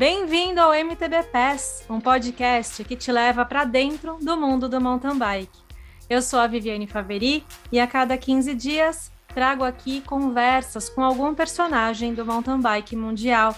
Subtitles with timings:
[0.00, 5.18] Bem-vindo ao MTB Pass, um podcast que te leva para dentro do mundo do mountain
[5.18, 5.60] bike.
[6.08, 11.34] Eu sou a Viviane Faveri e a cada 15 dias trago aqui conversas com algum
[11.34, 13.54] personagem do mountain bike mundial.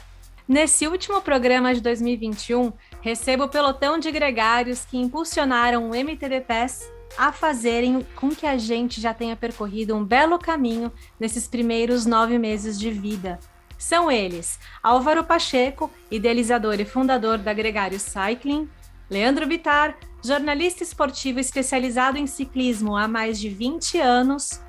[0.49, 6.91] Nesse último programa de 2021, recebo o pelotão de gregários que impulsionaram o MTB Pass
[7.17, 10.91] a fazerem com que a gente já tenha percorrido um belo caminho
[11.21, 13.39] nesses primeiros nove meses de vida.
[13.83, 18.71] São eles Álvaro Pacheco, idealizador e fundador da Gregário Cycling,
[19.11, 24.63] Leandro Bitar, jornalista esportivo especializado em ciclismo há mais de 20 anos,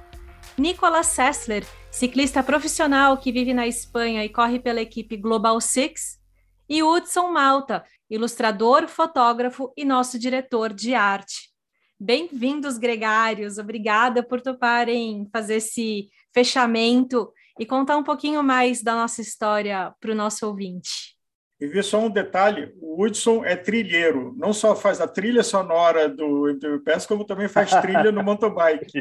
[0.58, 6.20] Nicolas Sessler, ciclista profissional que vive na Espanha e corre pela equipe Global Six,
[6.68, 11.54] e Hudson Malta, ilustrador, fotógrafo e nosso diretor de arte.
[12.00, 13.60] Bem-vindos, gregários.
[13.60, 20.12] Obrigada por toparem fazer esse fechamento e contar um pouquinho mais da nossa história para
[20.12, 21.14] o nosso ouvinte.
[21.60, 26.10] E vi só um detalhe: o Hudson é trilheiro, não só faz a trilha sonora
[26.10, 28.92] do MTV Pass, como também faz trilha no mountain bike.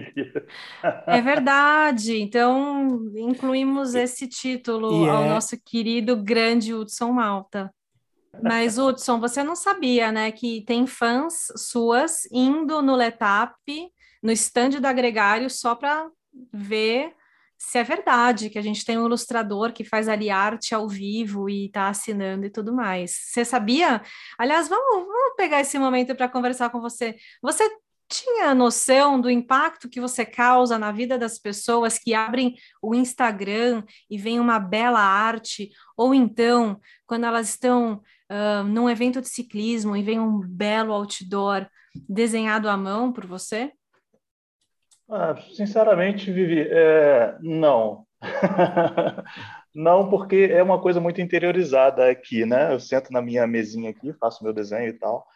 [1.06, 5.28] É verdade, então incluímos esse título ao é...
[5.28, 7.73] nosso querido grande Hudson Malta.
[8.41, 13.55] Mas, Hudson, você não sabia, né, que tem fãs suas indo no Letap,
[14.23, 16.08] no estande do Agregário, só para
[16.53, 17.12] ver
[17.64, 21.48] se é verdade que a gente tem um ilustrador que faz ali arte ao vivo
[21.48, 23.12] e está assinando e tudo mais.
[23.12, 24.02] Você sabia?
[24.36, 27.16] Aliás, vamos, vamos pegar esse momento para conversar com você.
[27.40, 27.64] Você
[28.08, 33.84] tinha noção do impacto que você causa na vida das pessoas que abrem o Instagram
[34.10, 39.96] e vem uma bela arte, ou então, quando elas estão uh, num evento de ciclismo
[39.96, 41.66] e vem um belo outdoor
[42.08, 43.72] desenhado à mão por você?
[45.14, 48.06] Ah, sinceramente, Vivi, é, não.
[49.74, 52.73] não, porque é uma coisa muito interiorizada aqui, né?
[52.73, 55.27] Eu sento na minha mesinha aqui, faço meu desenho e tal,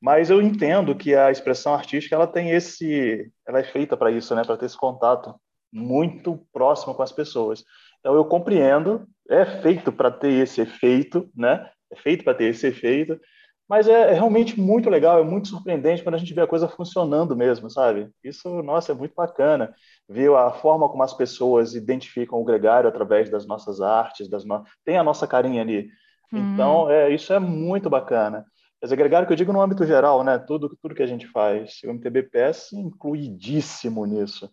[0.00, 4.34] mas eu entendo que a expressão artística ela tem esse, ela é feita para isso,
[4.34, 4.42] né?
[4.42, 5.34] Para ter esse contato
[5.70, 7.62] muito próximo com as pessoas.
[8.00, 11.68] Então eu compreendo, é feito para ter esse efeito, né?
[11.92, 13.20] É feito para ter esse efeito,
[13.68, 16.68] mas é, é, realmente muito legal, é muito surpreendente quando a gente vê a coisa
[16.68, 18.08] funcionando mesmo, sabe?
[18.22, 19.74] Isso, nossa, é muito bacana.
[20.08, 24.62] Ver a forma como as pessoas identificam o gregário através das nossas artes, das no...
[24.84, 25.88] tem a nossa carinha ali.
[26.32, 26.54] Uhum.
[26.54, 28.44] Então, é, isso é muito bacana.
[28.80, 30.38] Mas é gregário que eu digo no âmbito geral, né?
[30.38, 31.80] Tudo, tudo que a gente faz.
[31.84, 34.48] O MTBPS incluidíssimo nisso.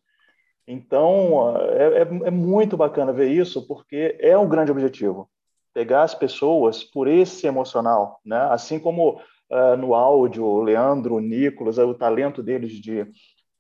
[0.67, 5.29] Então, é, é, é muito bacana ver isso, porque é um grande objetivo
[5.73, 8.47] pegar as pessoas por esse emocional, né?
[8.51, 9.19] Assim como
[9.49, 13.05] uh, no áudio, o Leandro, o Nicolas, o talento deles de,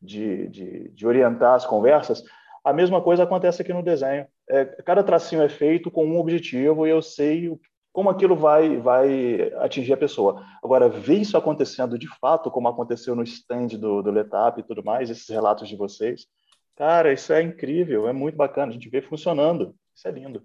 [0.01, 2.23] de, de, de, orientar as conversas,
[2.63, 4.25] a mesma coisa acontece aqui no desenho.
[4.49, 7.57] É, cada tracinho é feito com um objetivo e eu sei
[7.91, 10.43] como aquilo vai, vai atingir a pessoa.
[10.63, 14.83] Agora, ver isso acontecendo de fato, como aconteceu no stand do, do Letap e tudo
[14.83, 16.25] mais, esses relatos de vocês,
[16.75, 20.43] cara, isso é incrível, é muito bacana, a gente vê funcionando, isso é lindo.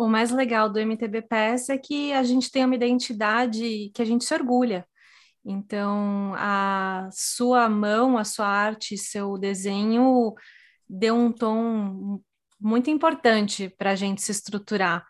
[0.00, 4.04] O mais legal do MTB Pass é que a gente tem uma identidade que a
[4.06, 4.86] gente se orgulha.
[5.44, 10.32] Então, a sua mão, a sua arte, seu desenho
[10.88, 12.18] deu um tom
[12.58, 15.04] muito importante para a gente se estruturar.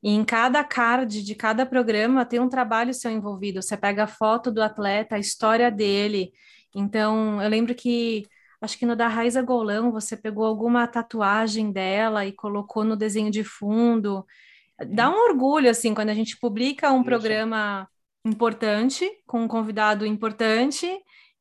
[0.00, 3.60] E em cada card de cada programa tem um trabalho seu envolvido.
[3.60, 6.30] Você pega a foto do atleta, a história dele.
[6.72, 8.22] Então, eu lembro que
[8.60, 13.30] acho que no da Raiza Golão você pegou alguma tatuagem dela e colocou no desenho
[13.30, 14.24] de fundo.
[14.88, 17.04] Dá um orgulho, assim, quando a gente publica um Isso.
[17.04, 17.88] programa
[18.24, 20.86] importante, com um convidado importante,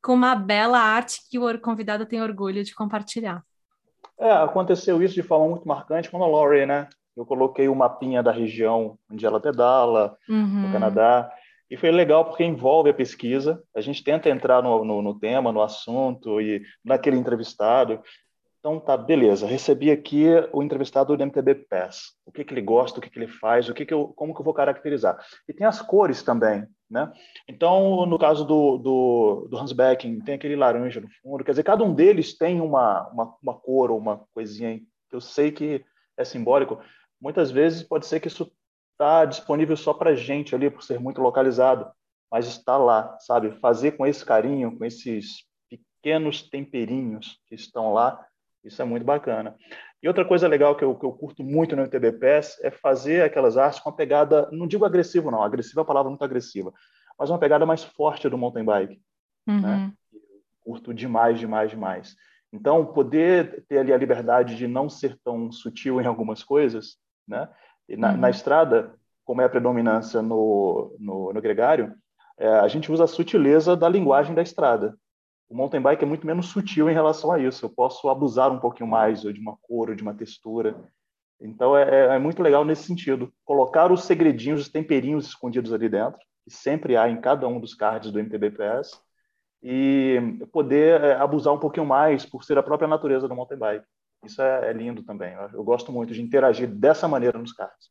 [0.01, 3.43] com uma bela arte que o convidado tem orgulho de compartilhar.
[4.19, 6.87] É, aconteceu isso de forma muito marcante com a Laurie, né?
[7.17, 10.67] Eu coloquei o mapinha da região onde ela pedala, uhum.
[10.67, 11.31] no Canadá,
[11.69, 13.61] e foi legal porque envolve a pesquisa.
[13.75, 18.01] A gente tenta entrar no, no, no, tema, no assunto e naquele entrevistado.
[18.59, 19.45] Então, tá, beleza.
[19.45, 22.13] Recebi aqui o entrevistado do MTB Pass.
[22.25, 24.33] O que, que ele gosta, o que, que ele faz, o que, que eu, como
[24.33, 25.17] que eu vou caracterizar.
[25.47, 27.11] E tem as cores também, né?
[27.47, 31.43] Então, no caso do, do, do Hans Becking, tem aquele laranja no fundo.
[31.43, 34.79] Quer dizer, cada um deles tem uma, uma, uma cor ou uma coisinha
[35.09, 35.83] que eu sei que
[36.17, 36.79] é simbólico.
[37.21, 38.51] Muitas vezes pode ser que isso
[38.95, 41.91] está disponível só para gente ali, por ser muito localizado,
[42.31, 43.51] mas está lá, sabe?
[43.59, 48.25] Fazer com esse carinho, com esses pequenos temperinhos que estão lá,
[48.63, 49.55] isso é muito bacana.
[50.01, 53.57] E outra coisa legal que eu, que eu curto muito no MTBPS é fazer aquelas
[53.57, 56.73] artes com uma pegada, não digo agressivo não, agressiva é uma palavra muito agressiva,
[57.17, 59.01] mas uma pegada mais forte do mountain bike.
[59.47, 59.61] Uhum.
[59.61, 59.93] Né?
[60.61, 62.15] Curto demais, demais, demais.
[62.51, 66.97] Então, poder ter ali a liberdade de não ser tão sutil em algumas coisas,
[67.27, 67.49] né?
[67.89, 68.17] Na, uhum.
[68.17, 68.93] na estrada,
[69.23, 71.93] como é a predominância no, no, no gregário,
[72.37, 74.97] é, a gente usa a sutileza da linguagem da estrada.
[75.49, 77.65] O mountain bike é muito menos sutil em relação a isso.
[77.65, 80.75] Eu posso abusar um pouquinho mais ou de uma cor, ou de uma textura.
[81.39, 83.31] Então é, é, é muito legal nesse sentido.
[83.43, 87.73] Colocar os segredinhos, os temperinhos escondidos ali dentro, que sempre há em cada um dos
[87.73, 88.99] cards do MTBPS,
[89.61, 90.19] e
[90.51, 93.85] poder é, abusar um pouquinho mais por ser a própria natureza do mountain bike.
[94.25, 95.33] Isso é, é lindo também.
[95.53, 97.89] Eu gosto muito de interagir dessa maneira nos cards.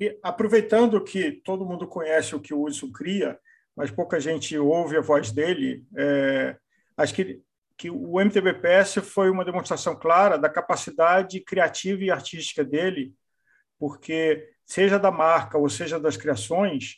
[0.00, 3.38] E aproveitando que todo mundo conhece o que o Hudson cria,
[3.76, 6.56] mas pouca gente ouve a voz dele, é,
[6.96, 7.40] acho que,
[7.76, 13.14] que o MTBPS foi uma demonstração clara da capacidade criativa e artística dele,
[13.78, 16.96] porque seja da marca ou seja das criações,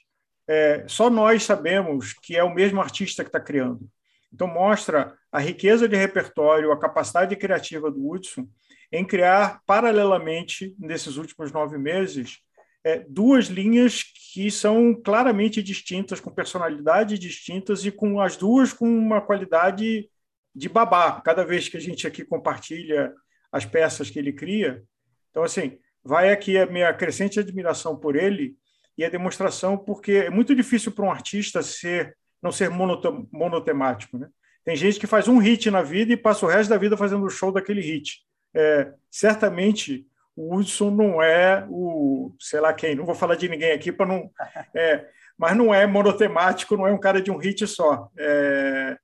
[0.48, 3.90] é, só nós sabemos que é o mesmo artista que está criando.
[4.32, 8.49] Então, mostra a riqueza de repertório, a capacidade criativa do Hudson
[8.93, 12.38] em criar, paralelamente, nesses últimos nove meses,
[12.84, 18.87] é, duas linhas que são claramente distintas, com personalidades distintas e com as duas com
[18.87, 20.08] uma qualidade
[20.55, 21.20] de babá.
[21.20, 23.12] Cada vez que a gente aqui compartilha
[23.50, 24.84] as peças que ele cria,
[25.31, 28.56] então assim vai aqui a minha crescente admiração por ele
[28.96, 34.29] e a demonstração porque é muito difícil para um artista ser não ser monotemático, né?
[34.65, 37.25] Tem gente que faz um hit na vida e passa o resto da vida fazendo
[37.25, 38.21] o show daquele hit.
[38.53, 43.73] É, certamente o Hudson não é o, sei lá quem, não vou falar de ninguém
[43.73, 44.31] aqui para não.
[44.75, 45.06] É,
[45.38, 48.11] mas não é monotemático, não é um cara de um hit só.
[48.19, 48.97] É,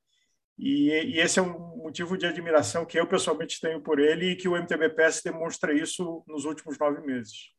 [0.58, 4.37] e, e, esse é um motivo de admiração que eu pessoalmente tenho por ele e
[4.37, 7.50] que o MTBPS demonstra isso nos últimos nove meses.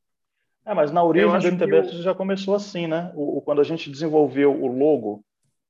[0.65, 2.01] É, mas na origem do MTBPS eu...
[2.01, 3.11] já começou assim, né?
[3.15, 5.23] O, quando a gente desenvolveu o logo,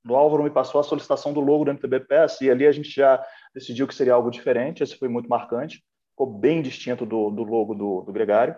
[0.08, 3.24] o Álvaro me passou a solicitação do logo do MTBPS e ali a gente já
[3.54, 5.84] decidiu que seria algo diferente, esse foi muito marcante
[6.14, 8.56] ficou bem distinto do, do logo do, do Gregário.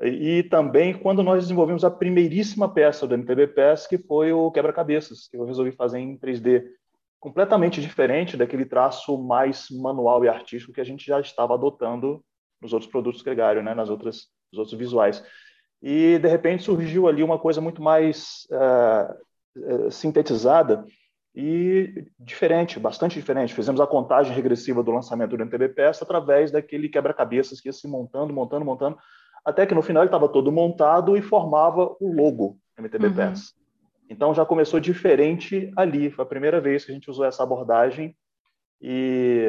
[0.00, 5.28] E, e, também quando nós desenvolvemos a primeiríssima peça do MTBPS, que foi o quebra-cabeças,
[5.28, 6.64] que eu resolvi fazer em 3D,
[7.20, 12.24] completamente diferente daquele traço mais manual e artístico que a gente já estava adotando
[12.60, 15.24] nos outros produtos Gregário, né, nas outras, nos outros visuais.
[15.82, 19.14] E, de repente, surgiu ali uma coisa muito mais uh,
[19.90, 20.84] sintetizada
[21.34, 23.54] e diferente, bastante diferente.
[23.54, 28.32] Fizemos a contagem regressiva do lançamento do MTBPS através daquele quebra-cabeças que ia se montando,
[28.32, 28.98] montando, montando,
[29.44, 33.52] até que no final ele estava todo montado e formava o logo MTBPS.
[33.52, 33.58] Uhum.
[34.10, 36.10] Então já começou diferente ali.
[36.10, 38.16] Foi a primeira vez que a gente usou essa abordagem
[38.80, 39.46] e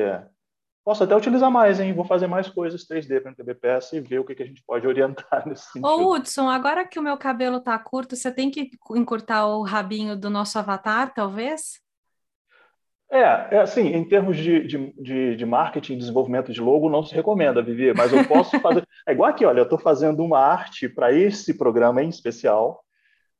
[0.90, 1.94] posso até utilizar mais, hein?
[1.94, 4.64] Vou fazer mais coisas 3D para o MTBPS e ver o que, que a gente
[4.66, 5.86] pode orientar nesse sentido.
[5.86, 10.18] Ô, Hudson, agora que o meu cabelo está curto, você tem que encurtar o rabinho
[10.18, 11.80] do nosso avatar, talvez?
[13.12, 17.14] É, é assim, em termos de, de, de, marketing e desenvolvimento de logo, não se
[17.14, 18.84] recomenda, Vivi, mas eu posso fazer.
[19.08, 22.84] É igual aqui, olha, eu estou fazendo uma arte para esse programa em especial.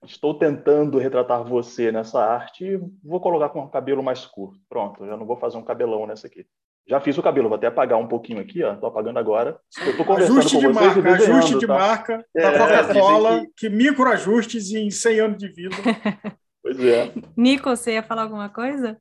[0.06, 4.60] Estou tentando retratar você nessa arte e vou colocar com o cabelo mais curto.
[4.70, 6.46] Pronto, já não vou fazer um cabelão nessa aqui.
[6.90, 8.76] Já fiz o cabelo, vou até apagar um pouquinho aqui, ó.
[8.76, 9.60] Tô apagando agora.
[9.86, 11.74] Eu tô conversando ajuste com de vocês marca, ajuste de tá?
[11.76, 13.70] marca da é, Coca-Cola, que...
[13.70, 15.76] que microajustes em 100 anos de vida.
[16.64, 17.14] pois é.
[17.38, 18.98] Nico, você ia falar alguma coisa?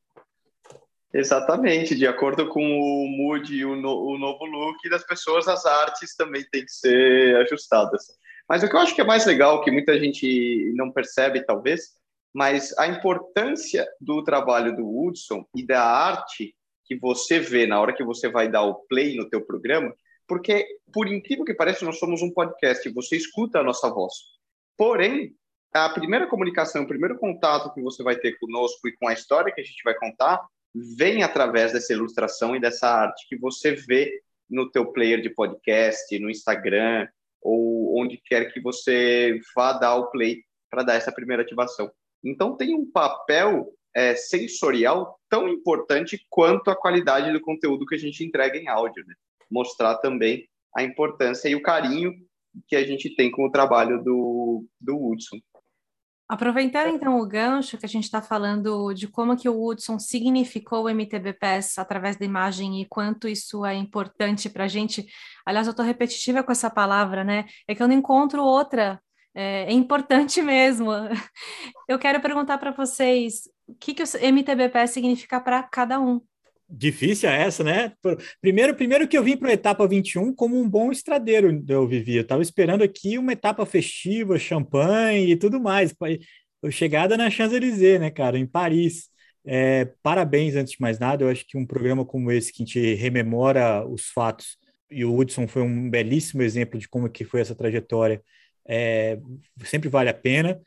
[1.14, 5.65] Exatamente, de acordo com o mood e o, no, o novo look das pessoas, as
[5.65, 8.03] artes também têm que ser ajustadas.
[8.46, 11.94] Mas o que eu acho que é mais legal, que muita gente não percebe, talvez,
[12.34, 16.55] mas a importância do trabalho do Hudson e da arte
[16.88, 19.94] que você vê na hora que você vai dar o play no teu programa,
[20.26, 24.14] porque, por incrível que pareça, nós somos um podcast e você escuta a nossa voz.
[24.76, 25.34] Porém,
[25.72, 29.52] a primeira comunicação, o primeiro contato que você vai ter conosco e com a história
[29.52, 30.40] que a gente vai contar,
[30.96, 36.18] vem através dessa ilustração e dessa arte que você vê no teu player de podcast,
[36.18, 37.06] no Instagram,
[37.42, 41.90] ou onde quer que você vá dar o play para dar essa primeira ativação.
[42.24, 47.98] Então, tem um papel é, sensorial tão importante quanto a qualidade do conteúdo que a
[47.98, 49.05] gente entrega em áudio.
[49.05, 49.14] Né?
[49.50, 52.12] Mostrar também a importância e o carinho
[52.69, 55.38] que a gente tem com o trabalho do, do Hudson.
[56.28, 60.84] Aproveitando então o gancho que a gente está falando de como que o Hudson significou
[60.84, 65.06] o MTBPS através da imagem e quanto isso é importante para a gente.
[65.44, 67.46] Aliás, eu estou repetitiva com essa palavra, né?
[67.67, 69.00] É que eu não encontro outra.
[69.34, 70.90] É, é importante mesmo.
[71.88, 76.20] Eu quero perguntar para vocês o que, que o MTBP significa para cada um.
[76.70, 77.93] Difícil é essa, né?
[78.41, 82.17] Primeiro, primeiro que eu vim para a etapa 21 como um bom estradeiro, eu vivi.
[82.17, 85.94] Eu estava esperando aqui uma etapa festiva, champanhe e tudo mais.
[86.70, 89.08] Chegada na Champs-Élysées, né, cara, em Paris.
[89.46, 91.25] É, parabéns, antes de mais nada.
[91.25, 94.58] Eu acho que um programa como esse, que a gente rememora os fatos,
[94.91, 98.22] e o Hudson foi um belíssimo exemplo de como que foi essa trajetória,
[98.69, 99.19] é,
[99.65, 100.60] sempre vale a pena.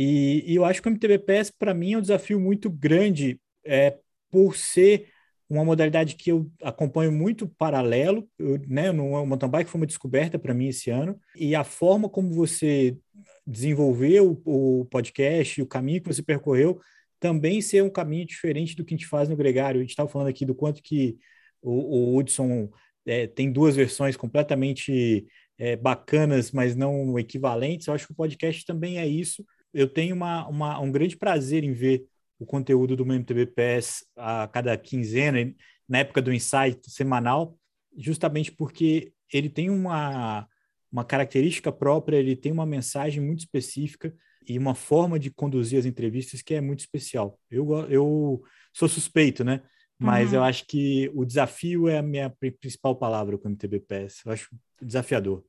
[0.00, 3.98] E, e eu acho que o MTBPS, para mim, é um desafio muito grande é,
[4.30, 5.08] por ser
[5.50, 10.38] uma modalidade que eu acompanho muito paralelo, eu, né, no mountain bike foi uma descoberta
[10.38, 12.96] para mim esse ano, e a forma como você
[13.44, 16.80] desenvolveu o, o podcast, o caminho que você percorreu,
[17.18, 19.80] também ser um caminho diferente do que a gente faz no Gregário.
[19.80, 21.16] A gente estava falando aqui do quanto que
[21.60, 21.72] o,
[22.12, 22.70] o Hudson
[23.04, 25.26] é, tem duas versões completamente
[25.58, 27.88] é, bacanas, mas não equivalentes.
[27.88, 29.44] Eu acho que o podcast também é isso.
[29.72, 32.06] Eu tenho uma, uma, um grande prazer em ver
[32.38, 35.52] o conteúdo do MTB PES a cada quinzena,
[35.88, 37.58] na época do insight semanal,
[37.96, 40.46] justamente porque ele tem uma,
[40.90, 44.14] uma característica própria, ele tem uma mensagem muito específica
[44.46, 47.38] e uma forma de conduzir as entrevistas que é muito especial.
[47.50, 49.62] Eu, eu sou suspeito, né?
[49.98, 50.36] Mas uhum.
[50.36, 54.22] eu acho que o desafio é a minha principal palavra com o MTBPS.
[54.24, 54.48] Eu acho
[54.80, 55.44] desafiador.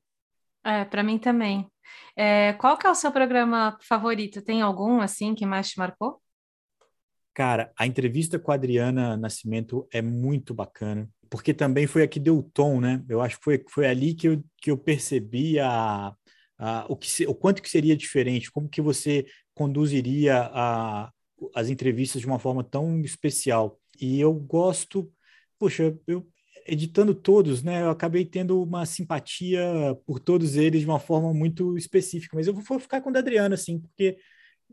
[0.64, 1.66] É, para mim também.
[2.16, 4.42] É, qual que é o seu programa favorito?
[4.42, 6.20] Tem algum, assim, que mais te marcou?
[7.32, 12.20] Cara, a entrevista com a Adriana Nascimento é muito bacana, porque também foi a que
[12.20, 13.02] deu o tom, né?
[13.08, 16.12] Eu acho que foi, foi ali que eu, que eu percebi a,
[16.58, 19.24] a, o, que, o quanto que seria diferente, como que você
[19.54, 21.10] conduziria a,
[21.54, 23.78] as entrevistas de uma forma tão especial.
[24.00, 25.10] E eu gosto,
[25.58, 26.26] poxa, eu
[26.70, 27.82] editando todos, né?
[27.82, 29.60] Eu acabei tendo uma simpatia
[30.06, 33.18] por todos eles de uma forma muito específica, mas eu vou ficar com o da
[33.18, 34.16] Adriana, assim, porque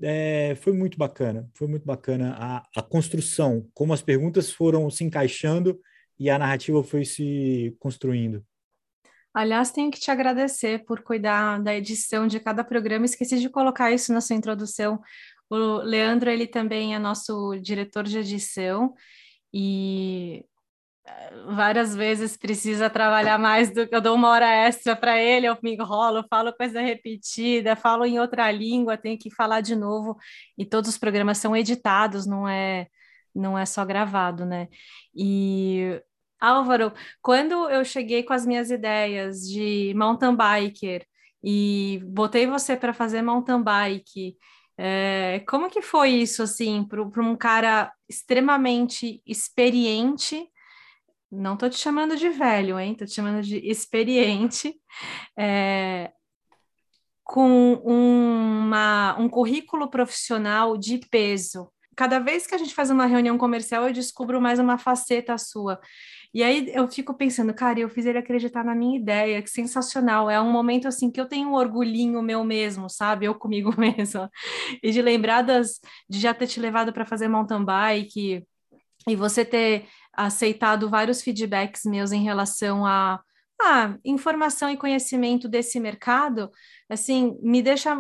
[0.02, 5.04] é, foi muito bacana, foi muito bacana a, a construção, como as perguntas foram se
[5.04, 5.80] encaixando
[6.20, 8.46] e a narrativa foi se construindo.
[9.34, 13.06] Aliás, tenho que te agradecer por cuidar da edição de cada programa.
[13.06, 15.00] Esqueci de colocar isso na sua introdução.
[15.50, 18.96] O Leandro, ele também é nosso diretor de edição
[19.54, 20.44] e
[21.50, 25.58] várias vezes precisa trabalhar mais do que eu dou uma hora extra para ele, eu
[25.64, 30.18] me enrolo, falo coisa repetida, falo em outra língua, tenho que falar de novo,
[30.58, 32.88] e todos os programas são editados, não é
[33.36, 34.68] não é só gravado, né?
[35.16, 36.02] E
[36.40, 41.06] Álvaro, quando eu cheguei com as minhas ideias de mountain biker
[41.44, 44.36] e botei você para fazer mountain bike
[44.78, 50.48] é, como que foi isso, assim, para um cara extremamente experiente?
[51.32, 52.94] Não estou te chamando de velho, hein?
[52.94, 54.76] Estou te chamando de experiente,
[55.38, 56.12] é,
[57.24, 61.70] com uma, um currículo profissional de peso.
[61.96, 65.80] Cada vez que a gente faz uma reunião comercial, eu descubro mais uma faceta sua.
[66.34, 70.30] E aí eu fico pensando, cara, eu fiz ele acreditar na minha ideia, que sensacional.
[70.30, 73.26] É um momento assim que eu tenho um orgulhinho meu mesmo, sabe?
[73.26, 74.30] Eu comigo mesma.
[74.84, 75.80] E de lembrar das,
[76.10, 78.44] de já ter te levado para fazer mountain bike
[79.08, 83.22] e você ter aceitado vários feedbacks meus em relação a
[84.06, 86.52] informação e conhecimento desse mercado,
[86.90, 87.96] assim, me deixa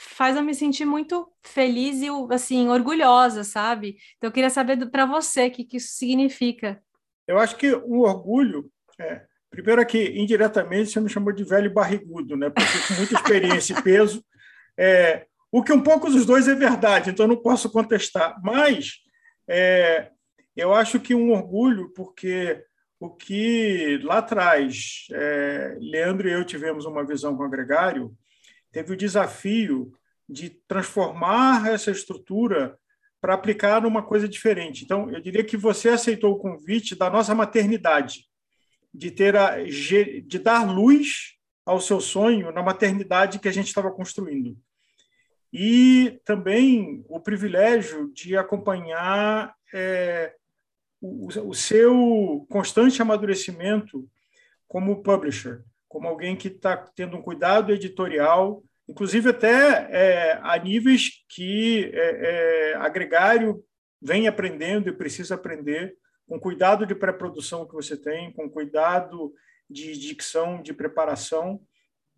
[0.00, 3.96] faz eu me sentir muito feliz e assim orgulhosa, sabe?
[4.16, 6.80] Então eu queria saber para você o que, que isso significa.
[7.26, 12.36] Eu acho que o orgulho, é, primeiro aqui, indiretamente, você me chamou de velho barrigudo,
[12.36, 12.48] né?
[12.48, 14.24] porque com muita experiência e peso,
[14.78, 18.40] é, o que um pouco dos dois é verdade, então eu não posso contestar.
[18.40, 18.98] Mas
[19.48, 20.12] é,
[20.58, 22.64] eu acho que um orgulho, porque
[22.98, 28.12] o que lá atrás é, Leandro e eu tivemos uma visão com o Gregário,
[28.72, 29.92] teve o desafio
[30.28, 32.76] de transformar essa estrutura
[33.20, 34.84] para aplicar numa coisa diferente.
[34.84, 38.24] Então, eu diria que você aceitou o convite da nossa maternidade,
[38.92, 43.92] de ter a, de dar luz ao seu sonho na maternidade que a gente estava
[43.92, 44.56] construindo.
[45.52, 50.34] E também o privilégio de acompanhar é,
[51.00, 54.08] o, seu constante amadurecimento
[54.66, 61.24] como publisher, como alguém que está tendo um cuidado editorial inclusive até é, a níveis
[61.28, 63.62] que é, é, agregário
[64.00, 65.94] vem aprendendo e precisa aprender,
[66.26, 69.32] com cuidado de pré-produção que você tem, com cuidado
[69.68, 71.60] de dicção, de preparação.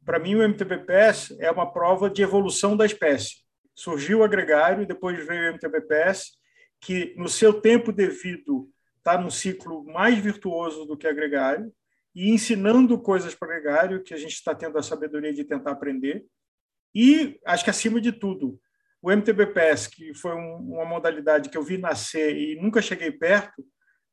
[0.04, 3.36] Para mim, o MTBPS é uma prova de evolução da espécie.
[3.74, 6.32] Surgiu o agregário, depois veio o MTBPS,
[6.80, 11.72] que no seu tempo devido está num ciclo mais virtuoso do que agregário,
[12.14, 16.24] e ensinando coisas para agregário, que a gente está tendo a sabedoria de tentar aprender.
[16.94, 18.60] E acho que, acima de tudo,
[19.00, 23.64] o MTBPS, que foi um, uma modalidade que eu vi nascer e nunca cheguei perto,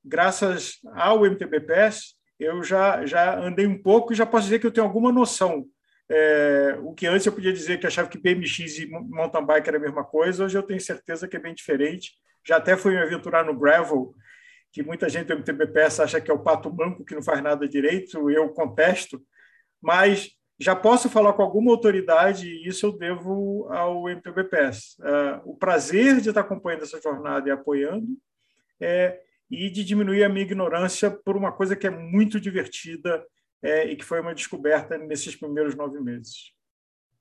[0.04, 4.72] graças ao MTBPS, eu já, já andei um pouco e já posso dizer que eu
[4.72, 5.66] tenho alguma noção.
[6.10, 9.78] É, o que antes eu podia dizer que achava que BMX e mountain bike era
[9.78, 12.14] a mesma coisa, hoje eu tenho certeza que é bem diferente.
[12.48, 14.16] Já até fui me aventurar no gravel,
[14.72, 17.68] que muita gente do MTBPS acha que é o pato manco que não faz nada
[17.68, 19.22] direito, eu contesto,
[19.82, 24.96] mas já posso falar com alguma autoridade e isso eu devo ao MTBPS.
[25.04, 28.08] É, o prazer de estar acompanhando essa jornada e apoiando
[28.80, 29.20] é,
[29.52, 33.24] e de diminuir a minha ignorância por uma coisa que é muito divertida
[33.62, 36.54] é, e que foi uma descoberta nesses primeiros nove meses.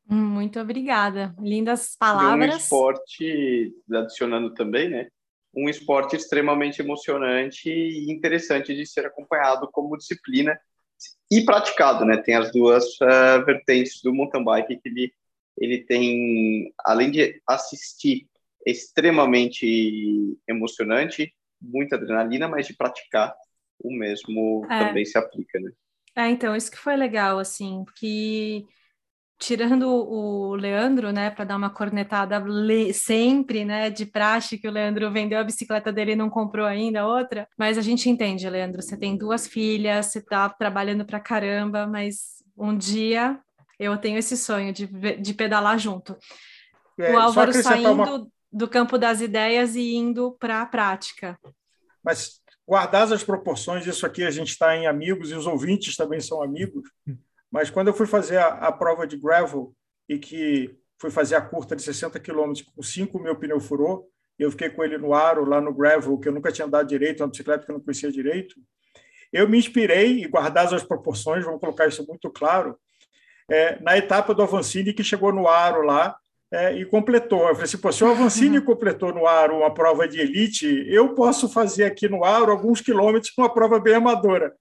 [0.09, 1.35] Muito obrigada.
[1.39, 2.49] Lindas palavras.
[2.49, 5.09] E um esporte, adicionando também, né?
[5.57, 10.59] Um esporte extremamente emocionante e interessante de ser acompanhado como disciplina
[11.31, 12.19] e praticado, né?
[12.19, 15.13] Tem as duas uh, vertentes do mountain bike que ele,
[15.59, 18.29] ele tem, além de assistir,
[18.67, 23.35] extremamente emocionante, muita adrenalina, mas de praticar
[23.79, 24.87] o mesmo é.
[24.87, 25.71] também se aplica, né?
[26.17, 28.67] É, então, isso que foi legal, assim, que
[29.39, 32.43] tirando o Leandro, né, para dar uma cornetada
[32.95, 37.07] sempre, né, de praxe que o Leandro vendeu a bicicleta dele e não comprou ainda
[37.07, 41.87] outra, mas a gente entende, Leandro, você tem duas filhas, você está trabalhando para caramba,
[41.87, 43.39] mas um dia
[43.79, 46.17] eu tenho esse sonho de, de pedalar junto.
[46.99, 48.27] É, o Álvaro saindo uma...
[48.51, 51.39] do campo das ideias e indo para a prática.
[52.03, 56.21] Mas guardadas as proporções, isso aqui a gente está em amigos e os ouvintes também
[56.21, 56.89] são amigos.
[57.51, 59.75] Mas quando eu fui fazer a, a prova de gravel
[60.09, 64.51] e que fui fazer a curta de 60 quilômetros com 5 meu pneu furou, eu
[64.51, 67.29] fiquei com ele no aro, lá no gravel, que eu nunca tinha andado direito, uma
[67.29, 68.55] bicicleta que eu não conhecia direito,
[69.33, 72.79] eu me inspirei, e guardadas as proporções, vamos colocar isso muito claro,
[73.51, 76.17] é, na etapa do Avancini, que chegou no aro lá,
[76.57, 77.41] é, e completou.
[77.41, 78.65] Eu falei assim, Pô, se o Avancini uhum.
[78.65, 83.31] completou no Aro uma prova de elite, eu posso fazer aqui no Aro alguns quilômetros
[83.37, 84.55] uma prova bem amadora.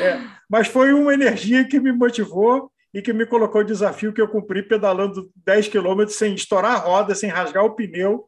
[0.00, 0.18] É,
[0.48, 4.28] mas foi uma energia que me motivou e que me colocou o desafio que eu
[4.28, 8.24] cumpri pedalando 10 quilômetros sem estourar a roda, sem rasgar o pneu,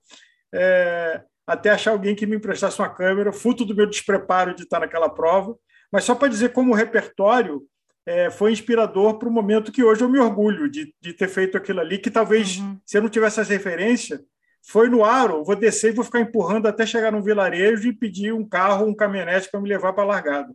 [0.54, 4.80] é, até achar alguém que me emprestasse uma câmera, fruto do meu despreparo de estar
[4.80, 5.56] naquela prova.
[5.90, 7.62] Mas só para dizer como o repertório
[8.06, 11.56] é, foi inspirador para o momento que hoje eu me orgulho de, de ter feito
[11.56, 12.78] aquilo ali, que talvez, uhum.
[12.84, 14.20] se eu não tivesse essa referência,
[14.66, 18.32] foi no aro, vou descer e vou ficar empurrando até chegar num vilarejo e pedir
[18.32, 20.54] um carro, um caminhonete para me levar para a largada.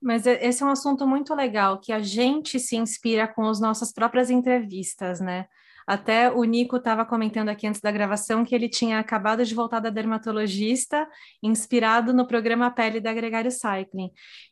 [0.00, 3.92] Mas esse é um assunto muito legal, que a gente se inspira com as nossas
[3.92, 5.46] próprias entrevistas, né?
[5.86, 9.80] Até o Nico estava comentando aqui antes da gravação que ele tinha acabado de voltar
[9.80, 11.08] da dermatologista,
[11.42, 14.10] inspirado no programa Pele da Gregário Cycling.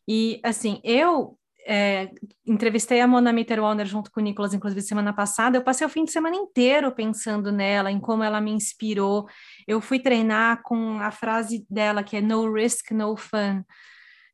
[0.09, 1.39] E, assim, eu
[1.73, 2.11] é,
[2.45, 5.57] entrevistei a Mona Mitterwalder junto com o Nicolas, inclusive, semana passada.
[5.57, 9.29] Eu passei o fim de semana inteiro pensando nela, em como ela me inspirou.
[9.69, 13.63] Eu fui treinar com a frase dela, que é no risk, no fun.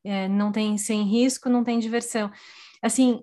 [0.03, 2.31] É, não tem sem risco, não tem diversão.
[2.81, 3.21] Assim,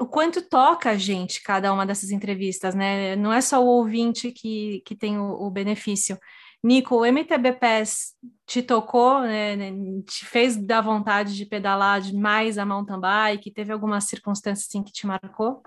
[0.00, 3.14] o quanto toca a gente cada uma dessas entrevistas, né?
[3.14, 6.18] Não é só o ouvinte que, que tem o, o benefício.
[6.62, 8.14] Nico, o MTB Pass
[8.46, 9.72] te tocou, né, né,
[10.06, 13.50] te fez dar vontade de pedalar mais a mountain bike?
[13.50, 15.62] Teve alguma circunstância assim que te marcou?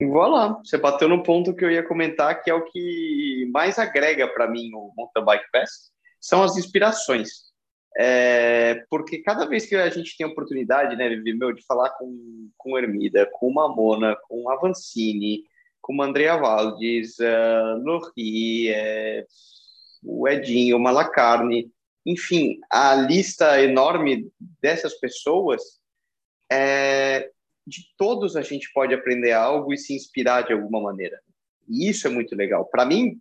[0.00, 3.78] Vou lá, você bateu no ponto que eu ia comentar, que é o que mais
[3.80, 7.48] agrega para mim o mountain bike pass, são as inspirações.
[7.98, 12.48] É, porque cada vez que a gente tem a oportunidade, né, meu, de falar com,
[12.56, 15.42] com Hermida, com Mamona, com Avancini,
[15.80, 18.12] com Andrea Valdes, uh,
[18.68, 19.26] é,
[20.02, 21.70] o Edinho, o Malacarne,
[22.06, 24.30] enfim, a lista enorme
[24.62, 25.62] dessas pessoas,
[26.50, 27.30] é,
[27.66, 31.20] de todos a gente pode aprender algo e se inspirar de alguma maneira.
[31.68, 32.64] E isso é muito legal.
[32.64, 33.20] Para mim,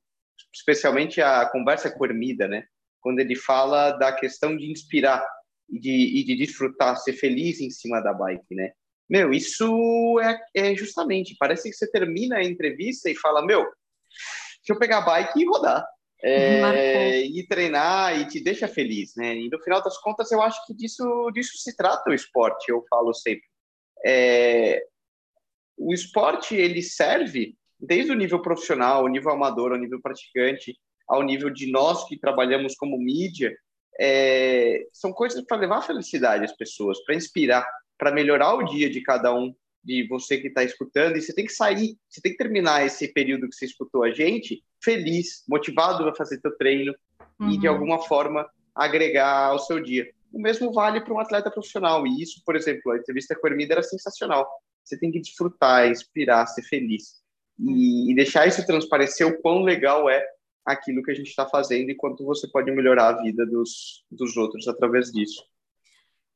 [0.54, 2.66] especialmente a conversa com o Hermida, né?
[3.02, 5.26] Quando ele fala da questão de inspirar
[5.70, 8.72] e de, e de desfrutar, ser feliz em cima da bike, né?
[9.10, 14.70] Meu, isso é, é justamente, parece que você termina a entrevista e fala, meu, deixa
[14.70, 15.86] eu pegar a bike e rodar
[16.24, 19.36] é, e treinar e te deixa feliz, né?
[19.36, 22.84] E no final das contas, eu acho que disso, disso se trata o esporte, eu
[22.90, 23.46] falo sempre.
[24.06, 24.84] É,
[25.78, 30.76] o esporte, ele serve desde o nível profissional, o nível amador, o nível praticante,
[31.08, 33.56] ao nível de nós que trabalhamos como mídia,
[34.00, 37.66] é, são coisas para levar felicidade às pessoas, para inspirar,
[37.98, 39.56] para melhorar o dia de cada um,
[39.88, 43.08] de você que está escutando, e você tem que sair, você tem que terminar esse
[43.08, 46.94] período que você escutou a gente feliz, motivado a fazer seu treino
[47.40, 47.52] uhum.
[47.52, 47.74] e de uhum.
[47.74, 48.46] alguma forma
[48.76, 50.06] agregar ao seu dia.
[50.34, 53.50] O mesmo vale para um atleta profissional, e isso, por exemplo, a entrevista com a
[53.50, 54.46] Ermida era sensacional.
[54.84, 57.22] Você tem que desfrutar, inspirar, ser feliz
[57.58, 60.22] e, e deixar isso transparecer o quão legal é
[60.66, 64.36] aquilo que a gente está fazendo e quanto você pode melhorar a vida dos, dos
[64.36, 65.42] outros através disso.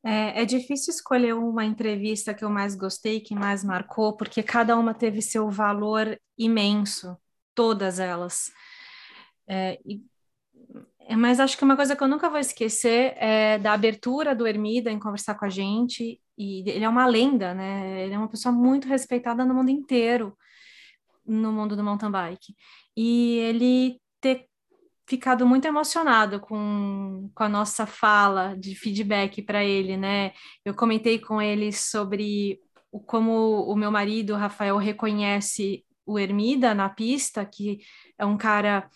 [0.03, 4.75] É, é, difícil escolher uma entrevista que eu mais gostei, que mais marcou, porque cada
[4.77, 7.15] uma teve seu valor imenso,
[7.53, 8.51] todas elas.
[9.47, 10.03] É, e,
[11.15, 14.91] mas acho que uma coisa que eu nunca vou esquecer é da abertura do Ermida
[14.91, 18.03] em conversar com a gente e ele é uma lenda, né?
[18.03, 20.35] Ele é uma pessoa muito respeitada no mundo inteiro,
[21.25, 22.55] no mundo do mountain bike.
[22.97, 24.47] E ele ter
[25.11, 30.31] ficado muito emocionado com, com a nossa fala de feedback para ele, né?
[30.63, 36.87] Eu comentei com ele sobre o, como o meu marido, Rafael, reconhece o Ermida na
[36.87, 37.79] pista, que
[38.17, 38.89] é um cara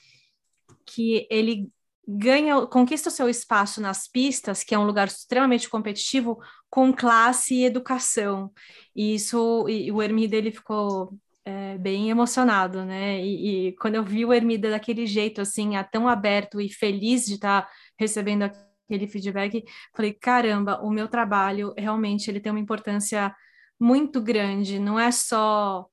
[0.85, 1.69] que ele
[2.07, 7.55] ganha, conquista o seu espaço nas pistas, que é um lugar extremamente competitivo, com classe
[7.55, 8.53] e educação.
[8.95, 13.21] E isso, e o Ermida ele ficou é, bem emocionado, né?
[13.23, 17.35] E, e, quando eu vi o Ermida daquele jeito, assim, tão aberto e feliz de
[17.35, 19.63] estar tá recebendo aquele feedback,
[19.95, 23.33] falei, caramba, o meu trabalho realmente ele tem uma importância
[23.79, 25.85] muito grande, não é só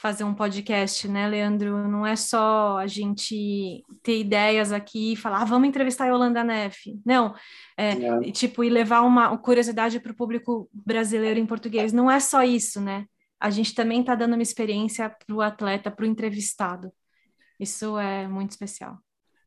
[0.00, 1.88] fazer um podcast, né, Leandro?
[1.88, 6.44] Não é só a gente ter ideias aqui e falar, ah, vamos entrevistar a Yolanda
[6.44, 7.00] Neff.
[7.04, 7.34] Não,
[7.76, 8.32] é, é.
[8.32, 11.92] tipo, e levar uma curiosidade para o público brasileiro em português.
[11.92, 13.06] Não é só isso, né?
[13.40, 16.92] A gente também está dando uma experiência para o atleta, para o entrevistado.
[17.58, 18.98] Isso é muito especial.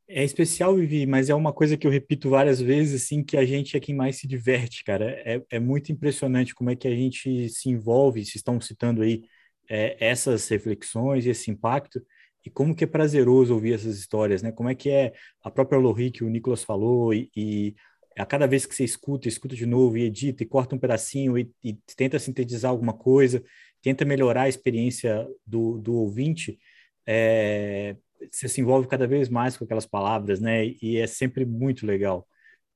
[0.08, 3.46] É especial, Vivi, mas é uma coisa que eu repito várias vezes, assim, que a
[3.46, 5.10] gente é quem mais se diverte, cara.
[5.26, 9.24] É, é muito impressionante como é que a gente se envolve, se estão citando aí
[9.70, 12.06] é, essas reflexões esse impacto,
[12.46, 14.52] e como que é prazeroso ouvir essas histórias, né?
[14.52, 17.76] Como é que é a própria Lori que o Nicolas falou, e, e
[18.18, 21.38] a cada vez que você escuta, escuta de novo, e edita, e corta um pedacinho,
[21.38, 23.42] e, e tenta sintetizar alguma coisa,
[23.82, 26.60] tenta melhorar a experiência do, do ouvinte,
[27.08, 27.96] é,
[28.32, 30.68] você se envolve cada vez mais com aquelas palavras, né?
[30.82, 32.28] E é sempre muito legal.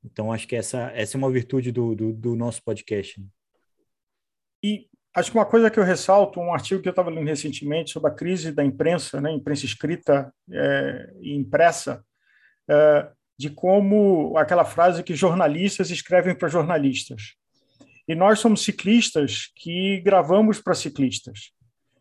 [0.04, 3.24] Então, acho que essa, essa é uma virtude do, do, do nosso podcast.
[4.64, 7.92] E acho que uma coisa que eu ressalto, um artigo que eu estava lendo recentemente
[7.92, 12.04] sobre a crise da imprensa, né, imprensa escrita é, e impressa,
[12.70, 17.36] é, de como aquela frase que jornalistas escrevem para jornalistas.
[18.08, 21.52] E nós somos ciclistas que gravamos para ciclistas.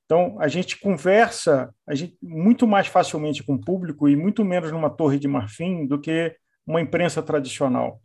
[0.05, 4.71] Então, a gente conversa a gente, muito mais facilmente com o público e muito menos
[4.71, 6.37] numa torre de marfim do que
[6.67, 8.01] uma imprensa tradicional.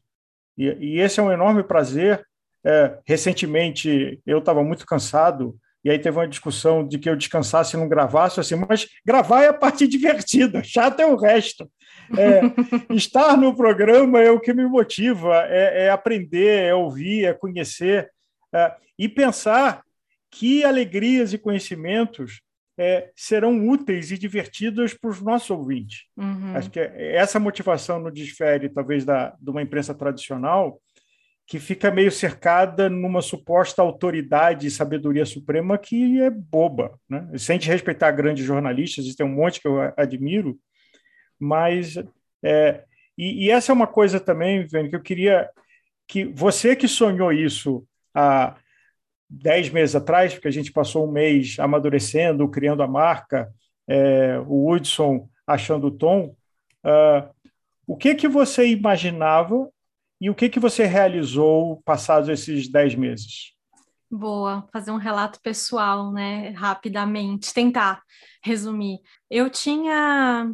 [0.58, 2.26] E, e esse é um enorme prazer.
[2.66, 7.76] É, recentemente, eu estava muito cansado e aí teve uma discussão de que eu descansasse
[7.76, 11.70] e não gravasse, assim, mas gravar é a parte divertida, chato é o resto.
[12.18, 12.42] É,
[12.94, 18.10] estar no programa é o que me motiva, é, é aprender, é ouvir, é conhecer
[18.54, 19.84] é, e pensar
[20.32, 22.42] que alegrias e conhecimentos
[22.78, 26.06] é, serão úteis e divertidos para os nossos ouvintes.
[26.16, 26.56] Uhum.
[26.56, 30.82] Acho que essa motivação no desfere, talvez, da, de uma imprensa tradicional,
[31.50, 37.00] que fica meio cercada numa suposta autoridade e sabedoria suprema que é boba.
[37.10, 37.28] Né?
[37.40, 40.60] Sem respeitar grandes jornalistas, e tem um monte que eu admiro,
[41.40, 41.98] mas
[42.44, 42.84] é,
[43.18, 45.50] e, e, essa é uma coisa também, Viviane, que eu queria
[46.08, 47.84] que você que sonhou isso
[48.14, 48.56] há
[49.28, 53.52] dez meses atrás, porque a gente passou um mês amadurecendo, criando a marca,
[53.88, 56.36] é, o Hudson achando o tom,
[56.86, 57.28] uh,
[57.88, 59.68] o que que você imaginava
[60.20, 63.54] e o que que você realizou passados esses dez meses?
[64.12, 68.02] Boa, fazer um relato pessoal, né, rapidamente, tentar
[68.44, 69.00] resumir.
[69.30, 70.52] Eu tinha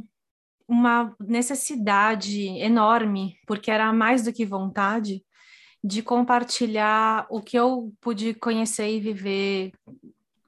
[0.67, 5.23] uma necessidade enorme, porque era mais do que vontade,
[5.83, 9.71] de compartilhar o que eu pude conhecer e viver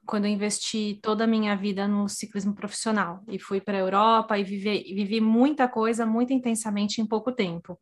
[0.04, 4.38] quando eu investi toda a minha vida no ciclismo profissional e fui para a Europa
[4.38, 7.78] e vivi, vivi muita coisa muito intensamente em pouco tempo.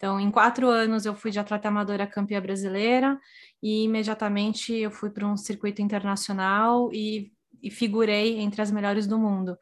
[0.00, 3.20] Então, em quatro anos, eu fui de atleta amadora campeã brasileira
[3.62, 7.30] e imediatamente eu fui para um circuito internacional e,
[7.62, 9.58] e figurei entre as melhores do mundo.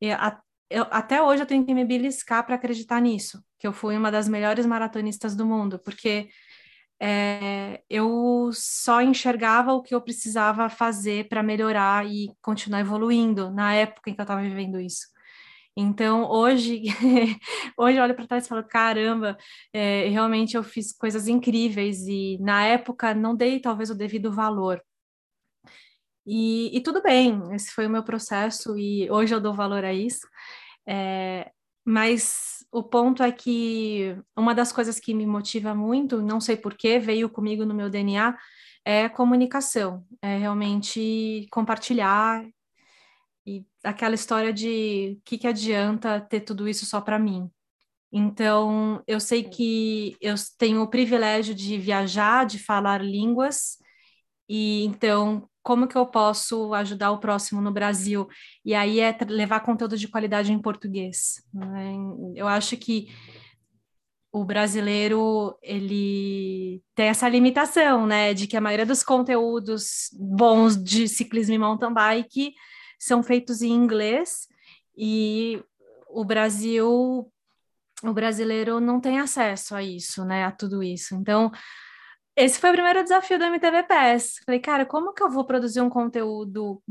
[0.00, 3.74] E a, eu, até hoje eu tenho que me beliscar para acreditar nisso, que eu
[3.74, 6.30] fui uma das melhores maratonistas do mundo, porque
[6.98, 13.74] é, eu só enxergava o que eu precisava fazer para melhorar e continuar evoluindo na
[13.74, 15.13] época em que eu estava vivendo isso.
[15.76, 16.82] Então, hoje,
[17.76, 19.36] hoje eu olho para trás e falo, caramba,
[19.72, 24.80] é, realmente eu fiz coisas incríveis e na época não dei talvez o devido valor.
[26.26, 29.92] E, e, tudo bem, esse foi o meu processo e hoje eu dou valor a
[29.92, 30.26] isso.
[30.86, 31.50] É,
[31.84, 36.98] mas o ponto é que uma das coisas que me motiva muito, não sei porquê,
[36.98, 38.36] veio comigo no meu DNA,
[38.84, 42.44] é comunicação, é realmente compartilhar
[43.46, 47.50] e aquela história de o que, que adianta ter tudo isso só para mim.
[48.12, 53.78] Então, eu sei que eu tenho o privilégio de viajar, de falar línguas,
[54.48, 58.28] e então como que eu posso ajudar o próximo no Brasil?
[58.64, 61.42] E aí é levar conteúdo de qualidade em português.
[61.52, 61.94] Né?
[62.36, 63.08] Eu acho que
[64.30, 71.08] o brasileiro ele tem essa limitação, né, de que a maioria dos conteúdos bons de
[71.08, 72.52] ciclismo e mountain bike
[73.04, 74.48] são feitos em inglês
[74.96, 75.62] e
[76.08, 77.30] o Brasil,
[78.02, 81.14] o brasileiro não tem acesso a isso, né, a tudo isso.
[81.14, 81.50] Então,
[82.36, 84.40] esse foi o primeiro desafio do MTV PES.
[84.44, 86.82] Falei, cara, como que eu vou produzir um conteúdo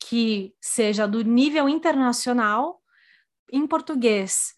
[0.00, 2.80] que seja do nível internacional
[3.50, 4.54] em português?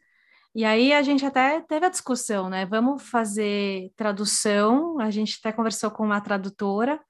[0.54, 2.66] E aí a gente até teve a discussão, né?
[2.66, 7.00] Vamos fazer tradução, a gente até conversou com uma tradutora,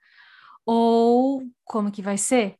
[0.66, 2.56] ou como que vai ser?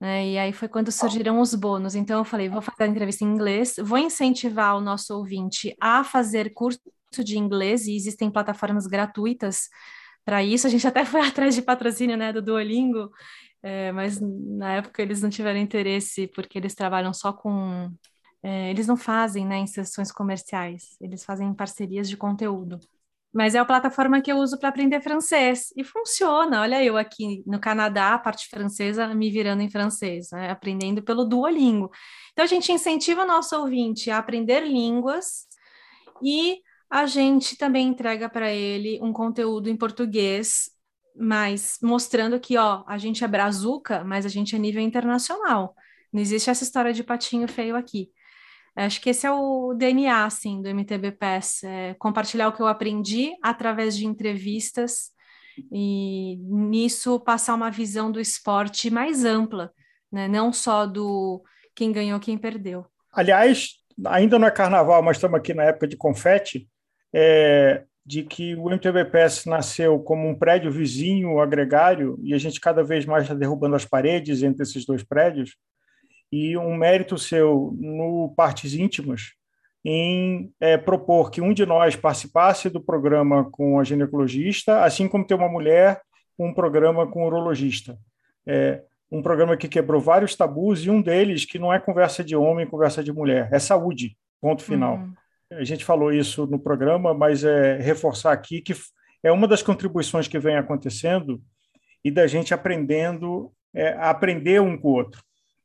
[0.00, 0.28] Né?
[0.30, 1.94] E aí foi quando surgiram os bônus.
[1.94, 6.02] Então eu falei, vou fazer a entrevista em inglês, vou incentivar o nosso ouvinte a
[6.02, 6.80] fazer curso
[7.18, 9.68] de inglês, e existem plataformas gratuitas
[10.24, 10.66] para isso.
[10.66, 13.10] A gente até foi atrás de patrocínio né, do Duolingo,
[13.62, 17.90] é, mas na época eles não tiveram interesse, porque eles trabalham só com.
[18.42, 22.80] É, eles não fazem né, inserções comerciais, eles fazem parcerias de conteúdo.
[23.32, 25.72] Mas é a plataforma que eu uso para aprender francês.
[25.76, 26.62] E funciona.
[26.62, 30.50] Olha, eu aqui no Canadá, a parte francesa, me virando em francês, né?
[30.50, 31.90] aprendendo pelo Duolingo.
[32.32, 35.46] Então, a gente incentiva o nosso ouvinte a aprender línguas
[36.22, 40.70] e a gente também entrega para ele um conteúdo em português,
[41.16, 45.76] mas mostrando que, ó, a gente é brazuca, mas a gente é nível internacional.
[46.12, 48.10] Não existe essa história de patinho feio aqui.
[48.76, 52.66] Acho que esse é o DNA, assim, do MTB Pass, é compartilhar o que eu
[52.66, 55.10] aprendi através de entrevistas
[55.72, 59.72] e nisso passar uma visão do esporte mais ampla,
[60.10, 60.28] né?
[60.28, 61.42] Não só do
[61.74, 62.86] quem ganhou, quem perdeu.
[63.12, 63.74] Aliás,
[64.06, 66.68] ainda não é carnaval, mas estamos aqui na época de confete,
[67.12, 72.82] é, de que o MTBPS nasceu como um prédio vizinho, agregário, e a gente cada
[72.82, 75.56] vez mais está derrubando as paredes entre esses dois prédios,
[76.32, 79.32] e um mérito seu no Partes Íntimas
[79.84, 85.26] em é, propor que um de nós participasse do programa com a ginecologista, assim como
[85.26, 86.00] ter uma mulher
[86.38, 87.98] um programa com o urologista.
[88.46, 92.34] É, um programa que quebrou vários tabus e um deles que não é conversa de
[92.34, 94.96] homem, conversa de mulher, é saúde, ponto final.
[94.96, 95.12] Uhum.
[95.52, 98.74] A gente falou isso no programa, mas é reforçar aqui que
[99.22, 101.42] é uma das contribuições que vem acontecendo
[102.02, 105.22] e da gente aprendendo é, a aprender um com o outro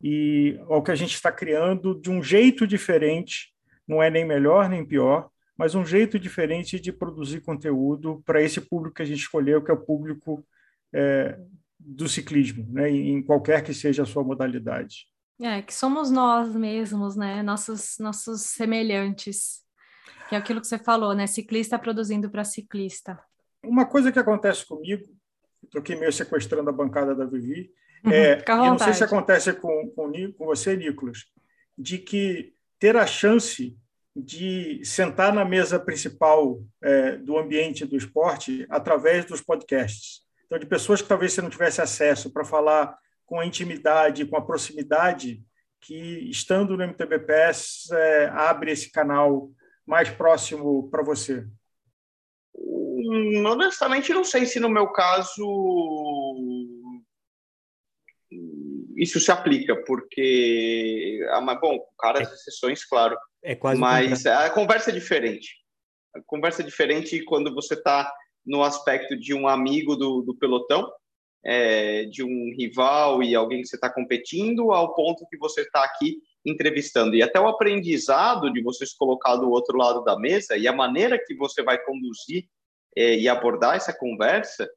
[0.07, 3.51] e o que a gente está criando de um jeito diferente,
[3.87, 8.61] não é nem melhor nem pior, mas um jeito diferente de produzir conteúdo para esse
[8.61, 10.45] público que a gente escolheu, que é o público
[10.93, 11.39] é,
[11.79, 15.07] do ciclismo, né, em qualquer que seja a sua modalidade.
[15.41, 19.63] É, que somos nós mesmos, né, nossos, nossos semelhantes,
[20.29, 23.19] que é aquilo que você falou, né, ciclista produzindo para ciclista.
[23.63, 25.03] Uma coisa que acontece comigo,
[25.65, 27.71] estou aqui meio sequestrando a bancada da Vivi,
[28.05, 31.25] Uhum, é, e não sei se acontece com, com, com você, Nicolas,
[31.75, 33.75] de que ter a chance
[34.15, 40.21] de sentar na mesa principal é, do ambiente do esporte através dos podcasts.
[40.45, 44.37] Então, de pessoas que talvez você não tivesse acesso para falar com a intimidade, com
[44.37, 45.43] a proximidade,
[45.81, 49.49] que estando no MTBPS é, abre esse canal
[49.85, 51.45] mais próximo para você.
[53.45, 55.43] Honestamente, não sei se no meu caso
[58.95, 64.93] isso se aplica, porque, ah, bom, caras exceções, claro, é quase mas a conversa é
[64.93, 65.49] diferente.
[66.15, 68.11] A conversa é diferente quando você está
[68.45, 70.89] no aspecto de um amigo do, do pelotão,
[71.43, 75.83] é, de um rival e alguém que você está competindo, ao ponto que você está
[75.83, 77.15] aqui entrevistando.
[77.15, 80.73] E até o aprendizado de você se colocar do outro lado da mesa e a
[80.73, 82.47] maneira que você vai conduzir
[82.95, 84.69] é, e abordar essa conversa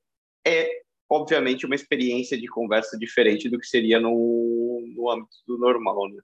[0.46, 6.08] é obviamente, uma experiência de conversa diferente do que seria no, no âmbito do normal.
[6.10, 6.20] Né?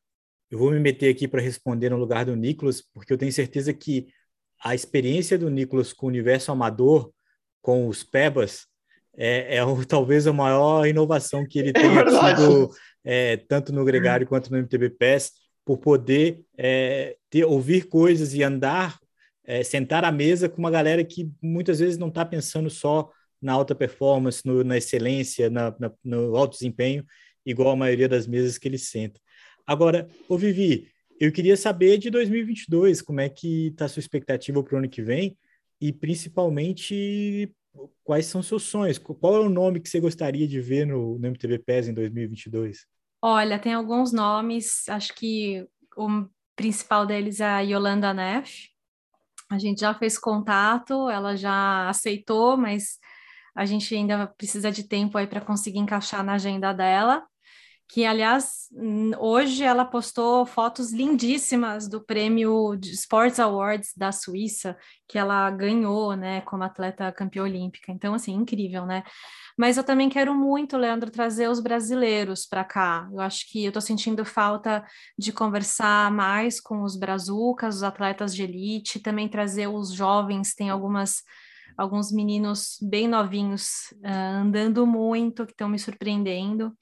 [0.50, 3.72] Eu vou me meter aqui para responder no lugar do Nicolas, porque eu tenho certeza
[3.72, 4.06] que
[4.62, 7.10] a experiência do Nicolas com o universo amador,
[7.62, 8.66] com os PEBAs,
[9.16, 12.70] é, é o, talvez a maior inovação que ele tenha é tido,
[13.02, 15.32] é, tanto no Gregário quanto no MTB PES,
[15.64, 18.98] por poder é, ter, ouvir coisas e andar,
[19.46, 23.52] é, sentar à mesa com uma galera que muitas vezes não está pensando só na
[23.52, 27.04] alta performance, no, na excelência, na, na, no alto desempenho,
[27.44, 29.20] igual a maioria das mesas que ele senta.
[29.66, 30.88] Agora, ô Vivi,
[31.20, 34.88] eu queria saber de 2022, como é que está a sua expectativa para o ano
[34.88, 35.36] que vem
[35.80, 37.52] e principalmente
[38.02, 38.98] quais são seus sonhos?
[38.98, 42.86] Qual é o nome que você gostaria de ver no, no MTV PES em 2022?
[43.22, 46.26] Olha, tem alguns nomes, acho que o
[46.56, 48.73] principal deles é a Yolanda Neff.
[49.50, 52.98] A gente já fez contato, ela já aceitou, mas
[53.54, 57.24] a gente ainda precisa de tempo aí para conseguir encaixar na agenda dela.
[57.88, 58.68] Que aliás
[59.18, 64.76] hoje ela postou fotos lindíssimas do prêmio Sports Awards da Suíça
[65.08, 67.92] que ela ganhou, né, como atleta campeã olímpica.
[67.92, 69.04] Então assim, incrível, né?
[69.56, 73.08] Mas eu também quero muito, Leandro, trazer os brasileiros para cá.
[73.12, 74.84] Eu acho que eu estou sentindo falta
[75.16, 80.70] de conversar mais com os brazucas, os atletas de elite, também trazer os jovens, tem
[80.70, 81.22] algumas
[81.76, 86.72] alguns meninos bem novinhos uh, andando muito, que estão me surpreendendo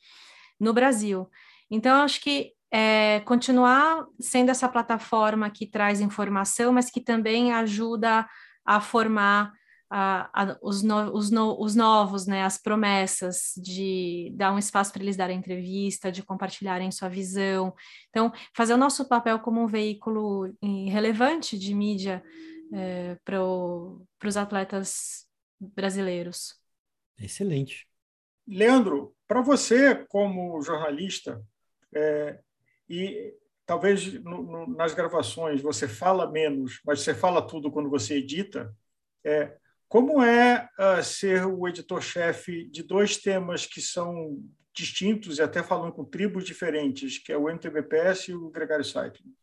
[0.62, 1.28] no Brasil.
[1.68, 7.52] Então, eu acho que é, continuar sendo essa plataforma que traz informação, mas que também
[7.52, 8.26] ajuda
[8.64, 9.52] a formar
[9.90, 14.92] a, a, os, no, os, no, os, novos, né, as promessas de dar um espaço
[14.92, 17.74] para eles darem entrevista, de compartilharem sua visão.
[18.08, 20.54] Então, fazer o nosso papel como um veículo
[20.88, 22.22] relevante de mídia
[22.72, 25.26] é, para os atletas
[25.60, 26.54] brasileiros.
[27.18, 27.91] Excelente.
[28.46, 31.42] Leandro, para você, como jornalista,
[31.94, 32.38] é,
[32.88, 38.16] e talvez no, no, nas gravações você fala menos, mas você fala tudo quando você
[38.16, 38.74] edita,
[39.24, 39.56] é,
[39.88, 44.42] como é uh, ser o editor-chefe de dois temas que são
[44.74, 49.34] distintos e até falando com tribos diferentes, que é o MTBPS e o Gregário Cycling?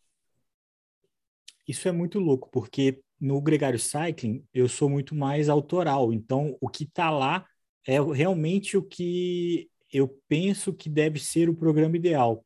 [1.68, 6.68] Isso é muito louco, porque no Gregário Cycling eu sou muito mais autoral, então o
[6.68, 7.46] que está lá
[7.89, 12.45] é realmente o que eu penso que deve ser o programa ideal.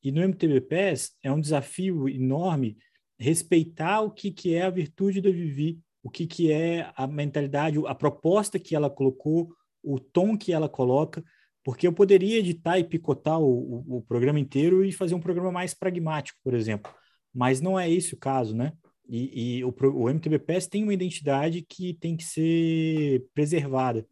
[0.00, 2.76] E no MTBPS é um desafio enorme
[3.18, 7.76] respeitar o que, que é a virtude da Vivi, o que, que é a mentalidade,
[7.84, 9.52] a proposta que ela colocou,
[9.82, 11.24] o tom que ela coloca,
[11.64, 13.48] porque eu poderia editar e picotar o,
[13.88, 16.94] o, o programa inteiro e fazer um programa mais pragmático, por exemplo,
[17.34, 18.72] mas não é esse o caso, né?
[19.08, 24.06] E, e o, o MTBPS tem uma identidade que tem que ser preservada.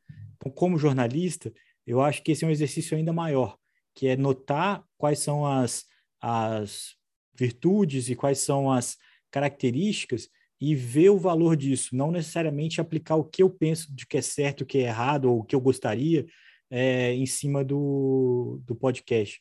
[0.50, 1.52] Como jornalista,
[1.86, 3.56] eu acho que esse é um exercício ainda maior,
[3.94, 5.84] que é notar quais são as,
[6.20, 6.94] as
[7.34, 8.96] virtudes e quais são as
[9.30, 10.28] características
[10.60, 14.22] e ver o valor disso, não necessariamente aplicar o que eu penso de que é
[14.22, 16.24] certo, o que é errado, ou o que eu gostaria
[16.70, 19.40] é, em cima do, do podcast.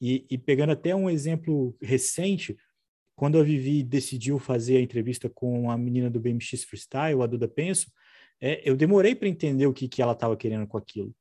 [0.00, 2.56] E, e, pegando até um exemplo recente,
[3.16, 7.48] quando a Vivi decidiu fazer a entrevista com a menina do BMX Freestyle, a Duda
[7.48, 7.90] Penso,
[8.40, 11.14] é, eu demorei para entender o que, que ela estava querendo com aquilo.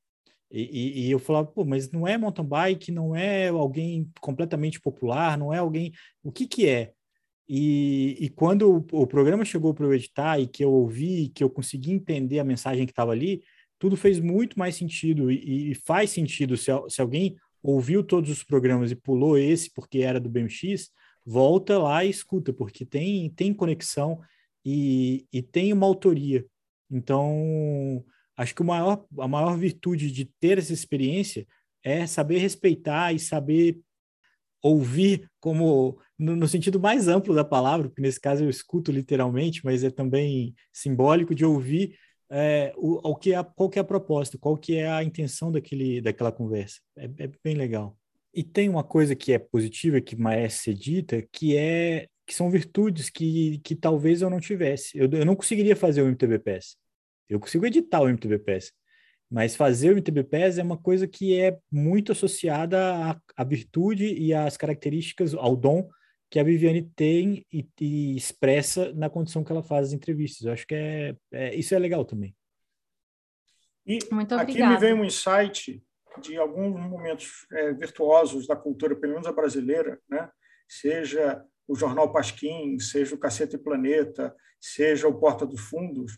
[0.51, 4.79] E, e, e, eu falava, pô, mas não é mountain bike, não é alguém completamente
[4.79, 5.91] popular, não é alguém.
[6.23, 6.93] O que, que é?
[7.49, 11.43] E, e quando o, o, programa chegou para eu editar e que eu ouvi, que
[11.43, 13.41] eu consegui entender a mensagem que estava ali,
[13.79, 16.57] tudo fez muito mais sentido e, e faz sentido.
[16.57, 20.89] Se, se, alguém ouviu todos os programas e pulou esse porque era do BMX,
[21.25, 24.19] volta lá e escuta, porque tem, tem conexão
[24.65, 26.45] e, e tem uma autoria.
[26.89, 28.03] Então,
[28.35, 31.45] acho que maior, a maior virtude de ter essa experiência
[31.83, 33.79] é saber respeitar e saber
[34.61, 39.63] ouvir como no, no, sentido mais amplo da palavra, porque nesse caso eu escuto literalmente,
[39.63, 41.97] mas é também simbólico de ouvir
[42.29, 45.51] é, o, o que é, qual que é a proposta, qual que é a intenção
[45.51, 46.79] daquele, daquela conversa.
[46.97, 47.97] É, é bem legal.
[48.33, 52.51] E tem uma coisa que é positiva, que merece ser dita, que é que são
[52.51, 54.97] virtudes que, que talvez eu não tivesse.
[54.97, 56.75] Eu, eu não conseguiria fazer o MTBPS.
[57.29, 58.73] Eu consigo editar o MTBPS,
[59.31, 64.33] mas fazer o MTBPS é uma coisa que é muito associada à, à virtude e
[64.33, 65.89] às características, ao dom
[66.29, 70.45] que a Viviane tem e, e, expressa na condição que ela faz as entrevistas.
[70.45, 72.35] Eu acho que é, é isso é legal também.
[73.85, 75.81] E Muito aqui me vem um insight
[76.21, 80.29] de alguns momentos é, virtuosos da cultura, pelo menos a brasileira, né?
[80.67, 86.17] seja o Jornal Pasquim, seja o Cacete Planeta, seja o Porta dos Fundos,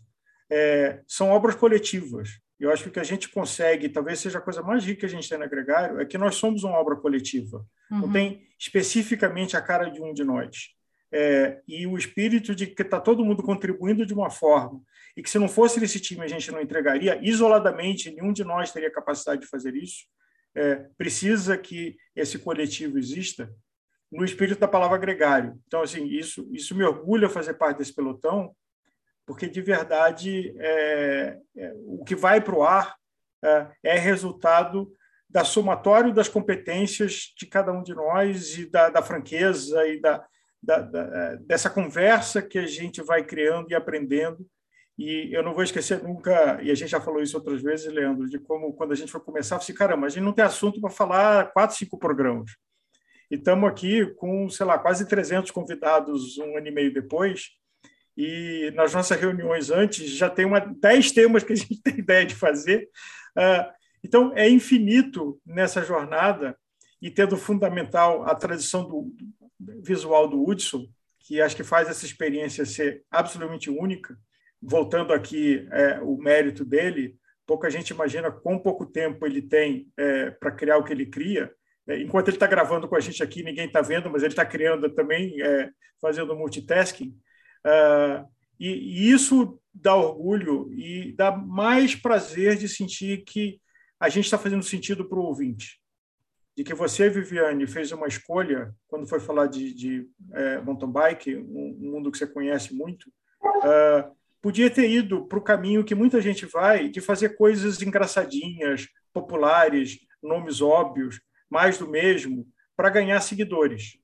[0.49, 2.39] é, são obras coletivas.
[2.59, 5.05] Eu acho que o que a gente consegue, talvez seja a coisa mais rica que
[5.05, 7.65] a gente tem no agregário, é que nós somos uma obra coletiva.
[7.89, 7.99] Uhum.
[7.99, 10.69] Não tem especificamente a cara de um de nós.
[11.11, 14.81] É, e o espírito de que está todo mundo contribuindo de uma forma,
[15.17, 18.71] e que se não fosse esse time a gente não entregaria, isoladamente, nenhum de nós
[18.71, 20.05] teria capacidade de fazer isso.
[20.53, 23.51] É, precisa que esse coletivo exista
[24.11, 25.59] no espírito da palavra gregário.
[25.67, 28.55] Então, assim, isso, isso me orgulha fazer parte desse pelotão,
[29.25, 32.95] porque de verdade é, é, o que vai para o ar
[33.43, 34.91] é, é, resultado
[35.29, 40.25] da somatório das competências de cada um de nós e da, da franqueza e da,
[40.61, 44.45] da, da, é, dessa conversa que a gente vai criando e aprendendo.
[44.97, 48.27] E eu não vou esquecer nunca, e a gente já falou isso outras vezes, Leandro,
[48.27, 50.81] de como quando a gente foi começar, eu falei, caramba, a gente não tem assunto
[50.81, 52.51] para falar quatro, cinco programas.
[53.29, 57.49] E estamos aqui com, sei lá, quase 300 convidados um ano e meio depois,
[58.17, 62.25] e nas nossas reuniões antes já tem uma, 10 temas que a gente tem ideia
[62.25, 62.89] de fazer.
[63.37, 63.71] Uh,
[64.03, 66.57] então, é infinito nessa jornada
[67.01, 69.13] e tendo fundamental a tradição do,
[69.59, 70.87] visual do Hudson,
[71.19, 74.17] que acho que faz essa experiência ser absolutamente única.
[74.61, 77.15] Voltando aqui é, o mérito dele,
[77.45, 81.53] pouca gente imagina quão pouco tempo ele tem é, para criar o que ele cria.
[81.89, 84.45] É, enquanto ele está gravando com a gente aqui, ninguém está vendo, mas ele está
[84.45, 85.69] criando também, é,
[85.99, 87.17] fazendo multitasking.
[87.65, 88.25] Uh,
[88.59, 93.59] e, e, isso dá orgulho e dá mais prazer de sentir que
[93.99, 95.79] a gente está fazendo sentido para o ouvinte
[96.59, 101.37] de que você, Viviane, fez uma escolha quando foi falar de, de é, mountain bike,
[101.37, 103.05] um, um, mundo que você conhece muito,
[103.41, 108.89] uh, podia ter ido para o caminho que muita gente vai de fazer coisas engraçadinhas,
[109.13, 113.97] populares, nomes óbvios, mais do mesmo, para ganhar seguidores.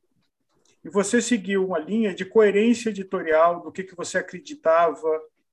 [0.83, 5.07] E você seguiu uma linha de coerência editorial do que, que você acreditava,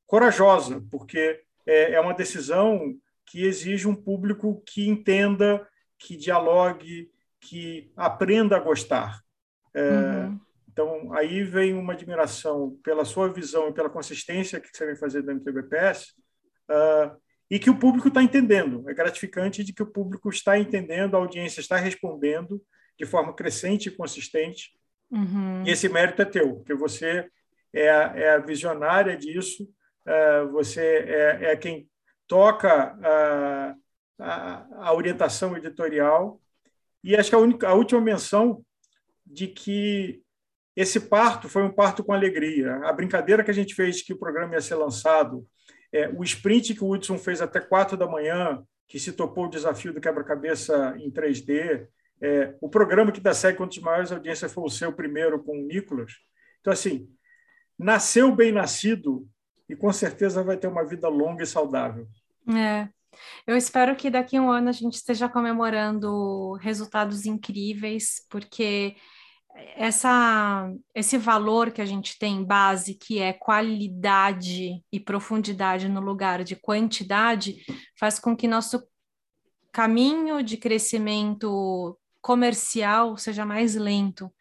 [0.07, 5.67] corajosa, porque é, é uma decisão que exige um público que entenda
[5.99, 9.23] que dialogue, que aprenda a gostar.
[9.73, 10.41] É, uhum.
[10.71, 15.23] Então, aí vem uma admiração pela sua visão e pela consistência que você vem fazer
[15.23, 16.13] do MTBPS,
[16.69, 17.17] uh, ah,
[17.53, 18.89] e que o público está entendendo.
[18.89, 22.63] É gratificante de que o público está entendendo, a audiência está respondendo
[22.99, 24.71] de forma crescente e consistente.
[25.11, 25.63] Uhum.
[25.67, 27.29] E esse mérito é teu, porque você
[27.71, 29.69] é a, é a visionária disso,
[30.09, 31.87] uh, você é, é, quem
[32.27, 33.79] toca uh,
[34.19, 36.41] a, a orientação editorial.
[37.05, 38.65] E acho que a, única, a última menção
[39.27, 40.23] de que
[40.75, 42.77] esse parto foi um parto com alegria.
[42.77, 45.47] A brincadeira que a gente fez de que o programa ia ser lançado,
[45.93, 49.51] é, o sprint que o Hudson fez até quatro da manhã, que se topou o
[49.51, 51.87] desafio do quebra-cabeça em 3D,
[52.21, 55.67] é, o programa que dá segue quantos maiores audiências foi o seu primeiro com o
[55.67, 56.13] Nicolas.
[56.61, 57.09] Então, assim,
[57.79, 59.29] nasceu bem nascido
[59.69, 62.07] e com certeza vai ter uma vida longa e saudável.
[62.57, 62.89] É,
[63.47, 68.95] eu espero que daqui a um ano a gente esteja comemorando resultados incríveis, porque
[69.77, 76.45] essa, esse valor que a gente tem base, que é qualidade e profundidade no lugar
[76.45, 77.65] de quantidade,
[77.99, 78.83] faz com que nosso
[79.73, 84.33] caminho de crescimento comercial seja mais lento.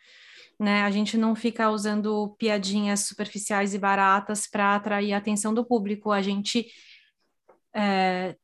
[0.60, 0.84] Né?
[0.84, 6.12] A gente não fica usando piadinhas superficiais e baratas para atrair a atenção do público,
[6.12, 6.68] a gente
[7.74, 8.36] é,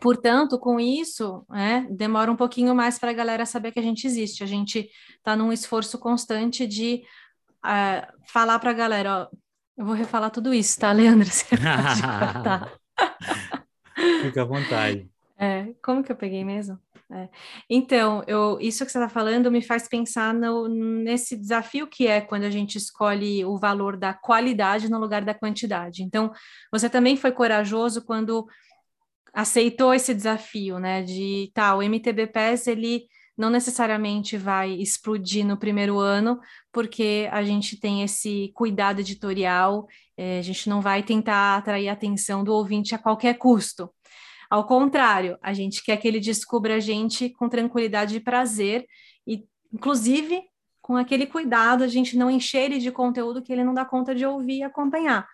[0.00, 4.06] portanto, com isso, é, demora um pouquinho mais para a galera saber que a gente
[4.06, 4.42] existe.
[4.42, 7.02] A gente está num esforço constante de
[7.64, 9.28] uh, falar para a galera, ó,
[9.76, 11.26] eu vou refalar tudo isso, tá, Leandro?
[11.30, 11.44] Você
[14.22, 15.08] Fica à vontade.
[15.38, 16.78] É, como que eu peguei mesmo?
[17.10, 17.28] É.
[17.70, 22.20] Então, eu, isso que você está falando me faz pensar no, nesse desafio que é
[22.20, 26.02] quando a gente escolhe o valor da qualidade no lugar da quantidade.
[26.02, 26.30] Então,
[26.70, 28.46] você também foi corajoso quando
[29.32, 31.02] aceitou esse desafio, né?
[31.02, 33.06] De tá, o MTBPS ele
[33.36, 36.40] não necessariamente vai explodir no primeiro ano,
[36.72, 41.92] porque a gente tem esse cuidado editorial, é, a gente não vai tentar atrair a
[41.92, 43.88] atenção do ouvinte a qualquer custo.
[44.50, 48.86] Ao contrário, a gente quer que ele descubra a gente com tranquilidade e prazer,
[49.24, 50.42] e inclusive
[50.88, 54.14] com aquele cuidado, a gente não encher ele de conteúdo que ele não dá conta
[54.14, 55.28] de ouvir e acompanhar.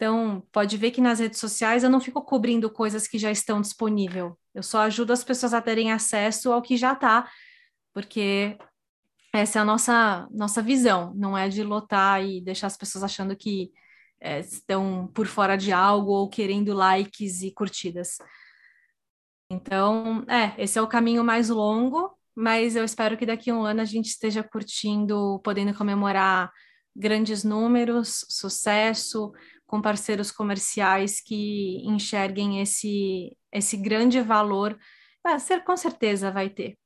[0.00, 3.60] Então, pode ver que nas redes sociais eu não fico cobrindo coisas que já estão
[3.60, 4.32] disponíveis.
[4.54, 7.30] Eu só ajudo as pessoas a terem acesso ao que já está,
[7.92, 8.56] porque
[9.30, 13.36] essa é a nossa, nossa visão, não é de lotar e deixar as pessoas achando
[13.36, 13.70] que
[14.18, 18.16] é, estão por fora de algo ou querendo likes e curtidas.
[19.50, 23.64] Então, é, esse é o caminho mais longo, mas eu espero que daqui a um
[23.64, 26.50] ano a gente esteja curtindo, podendo comemorar
[26.96, 29.32] grandes números, sucesso,
[29.70, 34.76] com parceiros comerciais que enxerguem esse, esse grande valor.
[35.22, 36.76] Ah, ser, com certeza vai ter.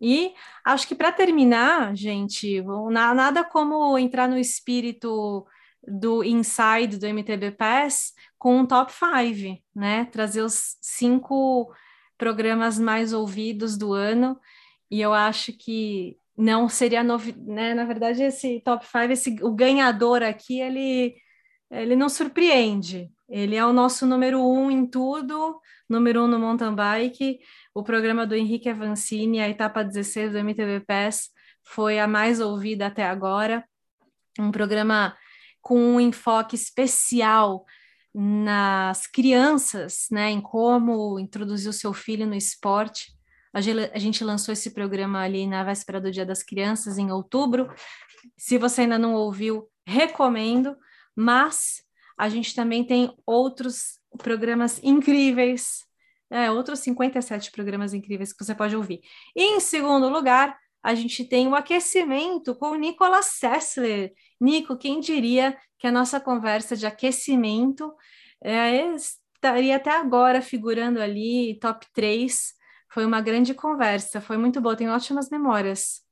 [0.00, 0.32] E
[0.64, 5.46] acho que para terminar, gente, nada como entrar no espírito
[5.86, 10.06] do Inside do MTB Pass com um top 5, né?
[10.06, 11.70] Trazer os cinco
[12.16, 14.40] programas mais ouvidos do ano,
[14.90, 17.74] e eu acho que não seria novidade, né?
[17.74, 21.14] Na verdade, esse top 5, esse, o ganhador aqui, ele,
[21.82, 23.10] ele não surpreende.
[23.28, 27.38] Ele é o nosso número um em tudo, número um no mountain bike.
[27.74, 31.30] O programa do Henrique Avancini, a etapa 16 do MTV Pass,
[31.62, 33.64] foi a mais ouvida até agora.
[34.38, 35.16] Um programa
[35.60, 37.64] com um enfoque especial
[38.14, 43.12] nas crianças, né, em como introduzir o seu filho no esporte.
[43.52, 47.72] A gente lançou esse programa ali na véspera do Dia das Crianças, em outubro.
[48.36, 50.76] Se você ainda não ouviu, recomendo,
[51.16, 51.82] mas
[52.18, 55.84] a gente também tem outros programas incríveis
[56.30, 59.00] É, outros 57 programas incríveis que você pode ouvir.
[59.36, 64.12] E em segundo lugar, a gente tem o aquecimento com o Nicolas Sessler.
[64.40, 67.94] Nico, quem diria que a nossa conversa de aquecimento
[68.42, 72.52] é, estaria até agora figurando ali, top 3.
[72.90, 76.02] Foi uma grande conversa, foi muito boa, tenho ótimas memórias.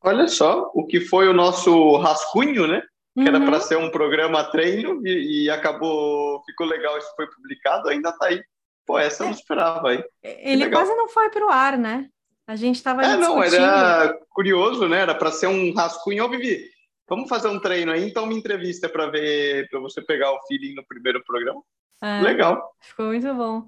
[0.00, 2.82] Olha só, o que foi o nosso rascunho, né?
[3.18, 3.34] Que uhum.
[3.34, 8.10] era para ser um programa treino e, e, acabou, ficou legal, isso foi publicado, ainda
[8.10, 8.40] está aí.
[8.86, 9.36] Pô, essa eu não é.
[9.36, 10.04] esperava aí.
[10.22, 12.08] Ele quase não foi para o ar, né?
[12.46, 15.00] A gente estava É, não, era curioso, né?
[15.00, 16.24] Era para ser um rascunho.
[16.24, 16.64] Ô, Vivi,
[17.08, 20.74] vamos fazer um treino aí, então me entrevista para ver, para você pegar o feeling
[20.74, 21.60] no primeiro programa.
[22.00, 22.70] É, Legal.
[22.80, 23.66] Ficou muito bom.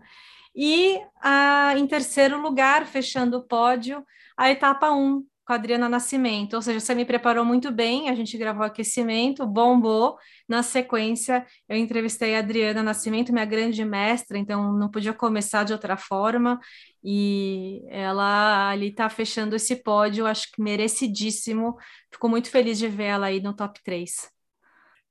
[0.54, 6.54] E a, em terceiro lugar, fechando o pódio, a etapa 1, com a Adriana Nascimento,
[6.54, 10.16] ou seja, você me preparou muito bem, a gente gravou aquecimento, bombou.
[10.48, 15.72] Na sequência, eu entrevistei a Adriana Nascimento, minha grande mestra, então não podia começar de
[15.72, 16.60] outra forma,
[17.02, 21.76] e ela ali está fechando esse pódio, acho que merecidíssimo.
[22.12, 24.30] Fico muito feliz de ver ela aí no top 3.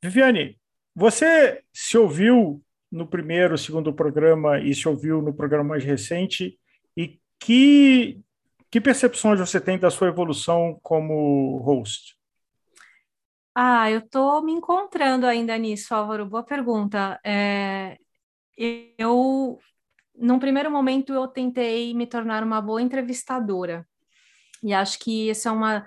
[0.01, 0.57] Viviane,
[0.95, 6.57] você se ouviu no primeiro, segundo programa e se ouviu no programa mais recente,
[6.95, 8.21] e que
[8.71, 12.15] que percepções você tem da sua evolução como host?
[13.55, 16.25] Ah, eu estou me encontrando ainda nisso, Álvaro.
[16.25, 17.19] Boa pergunta.
[17.25, 17.97] É,
[18.97, 19.59] eu,
[20.15, 23.87] num primeiro momento, eu tentei me tornar uma boa entrevistadora.
[24.63, 25.85] E acho que essa é uma,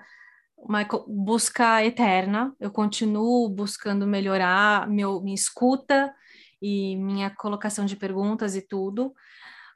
[0.57, 2.53] uma busca eterna.
[2.59, 6.13] Eu continuo buscando melhorar meu, minha escuta
[6.61, 9.13] e minha colocação de perguntas e tudo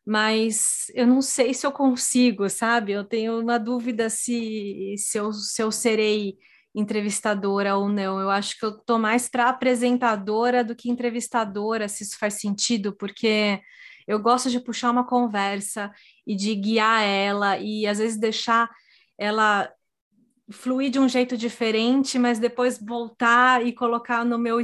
[0.08, 2.93] mas eu não sei se eu consigo, sabe?
[2.93, 6.38] Eu tenho uma dúvida se, se, eu, se eu serei
[6.74, 8.18] entrevistadora ou não.
[8.22, 12.95] Eu acho que eu estou mais para apresentadora do que entrevistadora, se isso faz sentido,
[12.95, 13.60] porque
[14.08, 15.91] eu gosto de puxar uma conversa
[16.26, 18.70] e de guiar ela e às vezes deixar
[19.18, 19.70] ela
[20.49, 24.58] fluir de um jeito diferente, mas depois voltar e colocar no meu,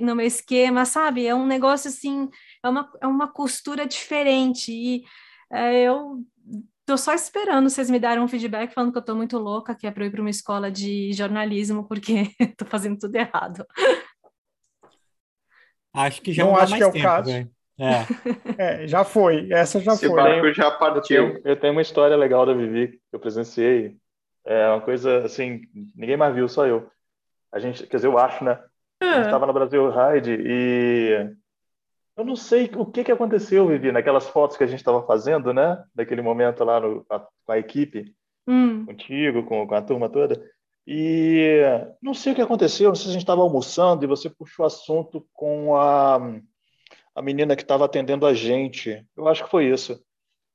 [0.00, 1.26] no meu esquema, sabe?
[1.26, 2.28] É um negócio assim,
[2.64, 4.72] é uma, é uma costura diferente.
[4.72, 5.04] E
[5.52, 6.22] é, eu
[6.86, 9.86] tô só esperando vocês me darem um feedback falando que eu tô muito louca, que
[9.86, 13.66] é para ir para uma escola de jornalismo, porque tô fazendo tudo errado.
[15.92, 17.30] Acho que já não, não acho que é o tempo, caso.
[17.30, 17.52] É.
[18.82, 18.86] é.
[18.86, 19.48] já foi.
[19.52, 20.16] Essa já Esse foi.
[20.16, 21.28] barco já partiu.
[21.28, 23.96] Eu tenho, eu tenho uma história legal da Vivi que eu presenciei
[24.44, 25.62] é uma coisa assim,
[25.94, 26.90] ninguém mais viu, só eu.
[27.50, 28.62] A gente, quer dizer, eu acho, né?
[29.00, 29.46] A gente estava é.
[29.46, 31.34] no Brasil Ride e
[32.16, 35.52] eu não sei o que, que aconteceu, Vivi, naquelas fotos que a gente estava fazendo,
[35.52, 35.82] né?
[35.94, 38.14] Daquele momento lá no, com a equipe,
[38.46, 38.86] hum.
[38.86, 40.40] contigo, com, com a turma toda.
[40.86, 41.60] E
[42.00, 44.64] não sei o que aconteceu, não sei se a gente estava almoçando e você puxou
[44.64, 46.20] assunto com a,
[47.14, 49.04] a menina que estava atendendo a gente.
[49.16, 50.00] Eu acho que foi isso.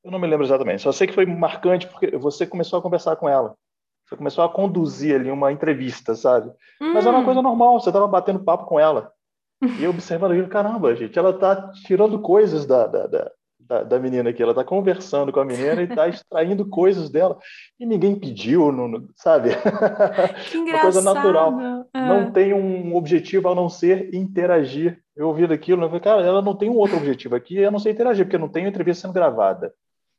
[0.03, 0.84] Eu não me lembro exatamente.
[0.84, 3.55] Só sei que foi marcante porque você começou a conversar com ela.
[4.05, 6.49] Você começou a conduzir ali uma entrevista, sabe?
[6.82, 6.93] Hum.
[6.93, 7.26] Mas era uma hum.
[7.26, 9.12] coisa normal, você estava batendo papo com ela.
[9.62, 14.30] E eu observando aquilo, caramba, gente, ela está tirando coisas da, da, da, da, menina
[14.30, 17.38] aqui, ela está conversando com a menina e está extraindo coisas dela.
[17.80, 19.49] E ninguém pediu, não, sabe?
[20.49, 20.64] Que engraçado.
[20.64, 21.60] uma coisa natural.
[21.93, 21.99] É.
[21.99, 25.01] Não tem um objetivo a não ser interagir.
[25.16, 27.80] Eu ouvi daquilo, eu falei, cara, ela não tem um outro objetivo aqui, a não
[27.80, 29.74] ser interagir, porque não tem entrevista sendo gravada.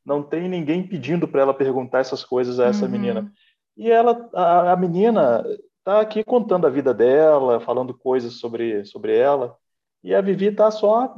[0.05, 2.91] Não tem ninguém pedindo para ela perguntar essas coisas a essa uhum.
[2.91, 3.32] menina.
[3.76, 5.45] E ela, a, a menina
[5.81, 9.57] está aqui contando a vida dela, falando coisas sobre, sobre ela,
[10.05, 11.16] e a Vivi está só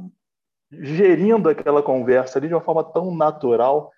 [0.71, 3.91] gerindo aquela conversa ali de uma forma tão natural.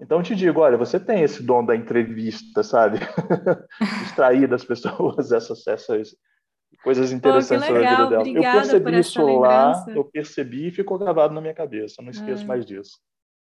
[0.00, 2.98] Então eu te digo, olha, você tem esse dom da entrevista, sabe?
[4.02, 6.16] Extrair das pessoas essas, essas
[6.82, 8.22] coisas interessantes sobre a vida dela.
[8.22, 12.02] Obrigada eu percebi isso lá, eu percebi e ficou gravado na minha cabeça.
[12.02, 12.46] Não esqueço é.
[12.46, 12.98] mais disso.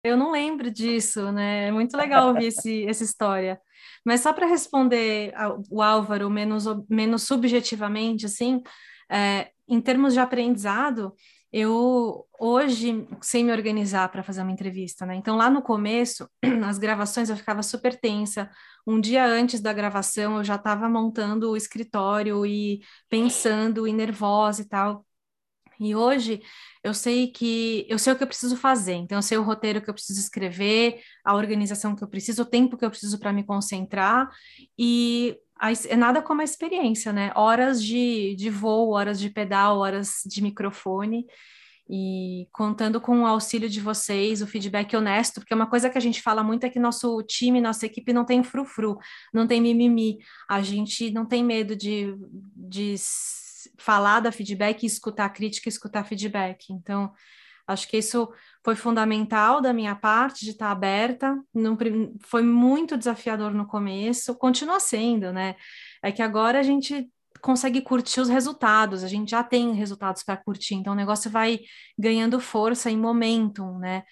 [0.04, 1.66] Eu não lembro disso, né?
[1.66, 3.60] É muito legal ouvir esse, essa história.
[4.04, 5.32] Mas só para responder
[5.70, 8.62] o Álvaro menos, menos subjetivamente, assim,
[9.10, 11.14] é, em termos de aprendizado,
[11.52, 15.14] eu hoje sei me organizar para fazer uma entrevista, né?
[15.14, 16.28] Então, lá no começo,
[16.66, 18.50] as gravações eu ficava super tensa.
[18.86, 24.62] Um dia antes da gravação, eu já estava montando o escritório e pensando e nervosa
[24.62, 25.06] e tal.
[25.80, 26.42] E hoje
[26.82, 29.80] eu sei que eu sei o que eu preciso fazer, então eu sei o roteiro
[29.80, 33.32] que eu preciso escrever, a organização que eu preciso, o tempo que eu preciso para
[33.32, 34.28] me concentrar,
[34.78, 35.36] e
[35.88, 37.32] é nada como a experiência, né?
[37.34, 41.26] Horas de, de voo, horas de pedal, horas de microfone,
[41.90, 46.00] e contando com o auxílio de vocês, o feedback honesto, porque uma coisa que a
[46.00, 48.98] gente fala muito é que nosso time, nossa equipe não tem frufru,
[49.32, 50.18] não tem mimimi,
[50.48, 52.14] a gente não tem medo de,
[52.54, 52.94] de
[53.76, 56.72] falar da feedback, escutar crítica, escutar feedback.
[56.72, 57.12] Então,
[57.66, 58.32] acho que isso
[58.64, 61.36] foi fundamental da minha parte de estar aberta.
[61.54, 61.76] Não,
[62.20, 65.54] foi muito desafiador no começo, continua sendo, né?
[66.02, 67.10] É que agora a gente
[67.40, 71.60] consegue curtir os resultados, a gente já tem resultados para curtir, então o negócio vai
[71.96, 74.02] ganhando força em momentum, né?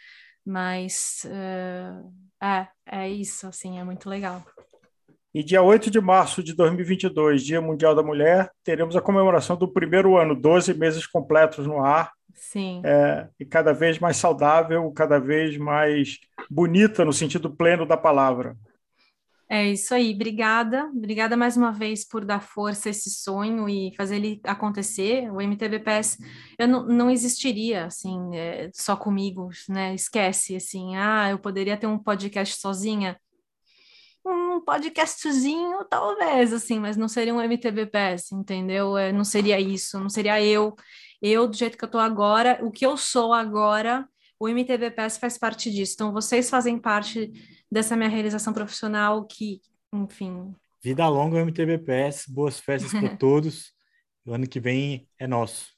[0.45, 4.45] Mas uh, é, é isso, assim, é muito legal.
[5.37, 9.69] E dia 8 de março de 2022, Dia Mundial da Mulher, teremos a comemoração do
[9.69, 12.11] primeiro ano, 12 meses completos no ar.
[12.33, 12.81] Sim.
[12.83, 16.21] É, e cada vez mais saudável, cada vez mais
[16.51, 18.57] bonita no sentido pleno da palavra.
[19.47, 20.87] É isso aí, obrigada.
[20.87, 25.31] Obrigada mais uma vez por dar força a esse sonho e fazer ele acontecer.
[25.31, 26.17] O MTBPS
[26.59, 29.95] eu não, não existiria assim, é, só comigo, né?
[29.95, 33.19] Esquece assim, ah, eu poderia ter um podcast sozinha.
[34.29, 38.99] Um podcastzinho, talvez, assim, mas não seria um MTBPS, entendeu?
[38.99, 40.75] É, não seria isso, não seria eu.
[41.23, 44.05] Eu, do jeito que eu tô agora, o que eu sou agora,
[44.39, 45.95] o MTBPS faz parte disso.
[45.95, 47.33] Então, vocês fazem parte
[47.71, 49.61] dessa minha realização profissional que,
[49.93, 50.53] enfim.
[50.83, 53.73] Vida longa MTBPS, boas festas para todos.
[54.25, 55.77] O ano que vem é nosso.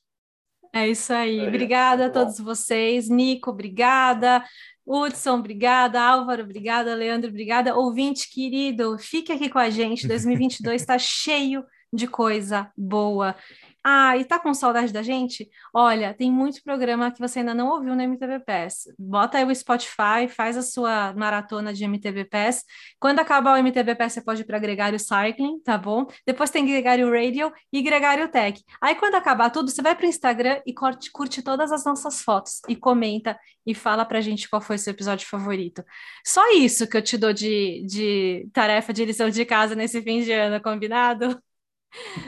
[0.73, 1.47] É isso aí.
[1.47, 3.09] Obrigada a todos vocês.
[3.09, 4.43] Nico, obrigada.
[4.89, 6.01] Hudson, obrigada.
[6.01, 6.95] Álvaro, obrigada.
[6.95, 7.77] Leandro, obrigada.
[7.77, 10.09] Ouvinte querido, fique aqui com a gente.
[10.09, 13.37] 2022 está cheio de coisa boa.
[13.85, 15.49] Ah, e tá com saudade da gente?
[15.73, 18.85] Olha, tem muito programa que você ainda não ouviu no MTV Pass.
[18.99, 22.65] Bota aí o Spotify, faz a sua maratona de MTV Pass.
[22.99, 26.07] Quando acabar o MTV Pass, você pode ir para Gregário Cycling, tá bom?
[26.27, 28.63] Depois tem Gregário Radio e Gregário Tech.
[28.81, 32.21] Aí quando acabar tudo, você vai para o Instagram e curte, curte todas as nossas
[32.21, 35.85] fotos e comenta e fala pra gente qual foi o seu episódio favorito.
[36.27, 40.21] Só isso que eu te dou de, de tarefa de lição de casa nesse fim
[40.21, 41.41] de ano, combinado?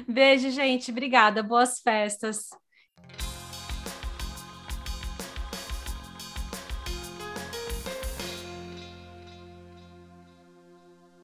[0.06, 0.90] Beijo, gente.
[0.90, 1.42] Obrigada.
[1.42, 2.48] Boas festas.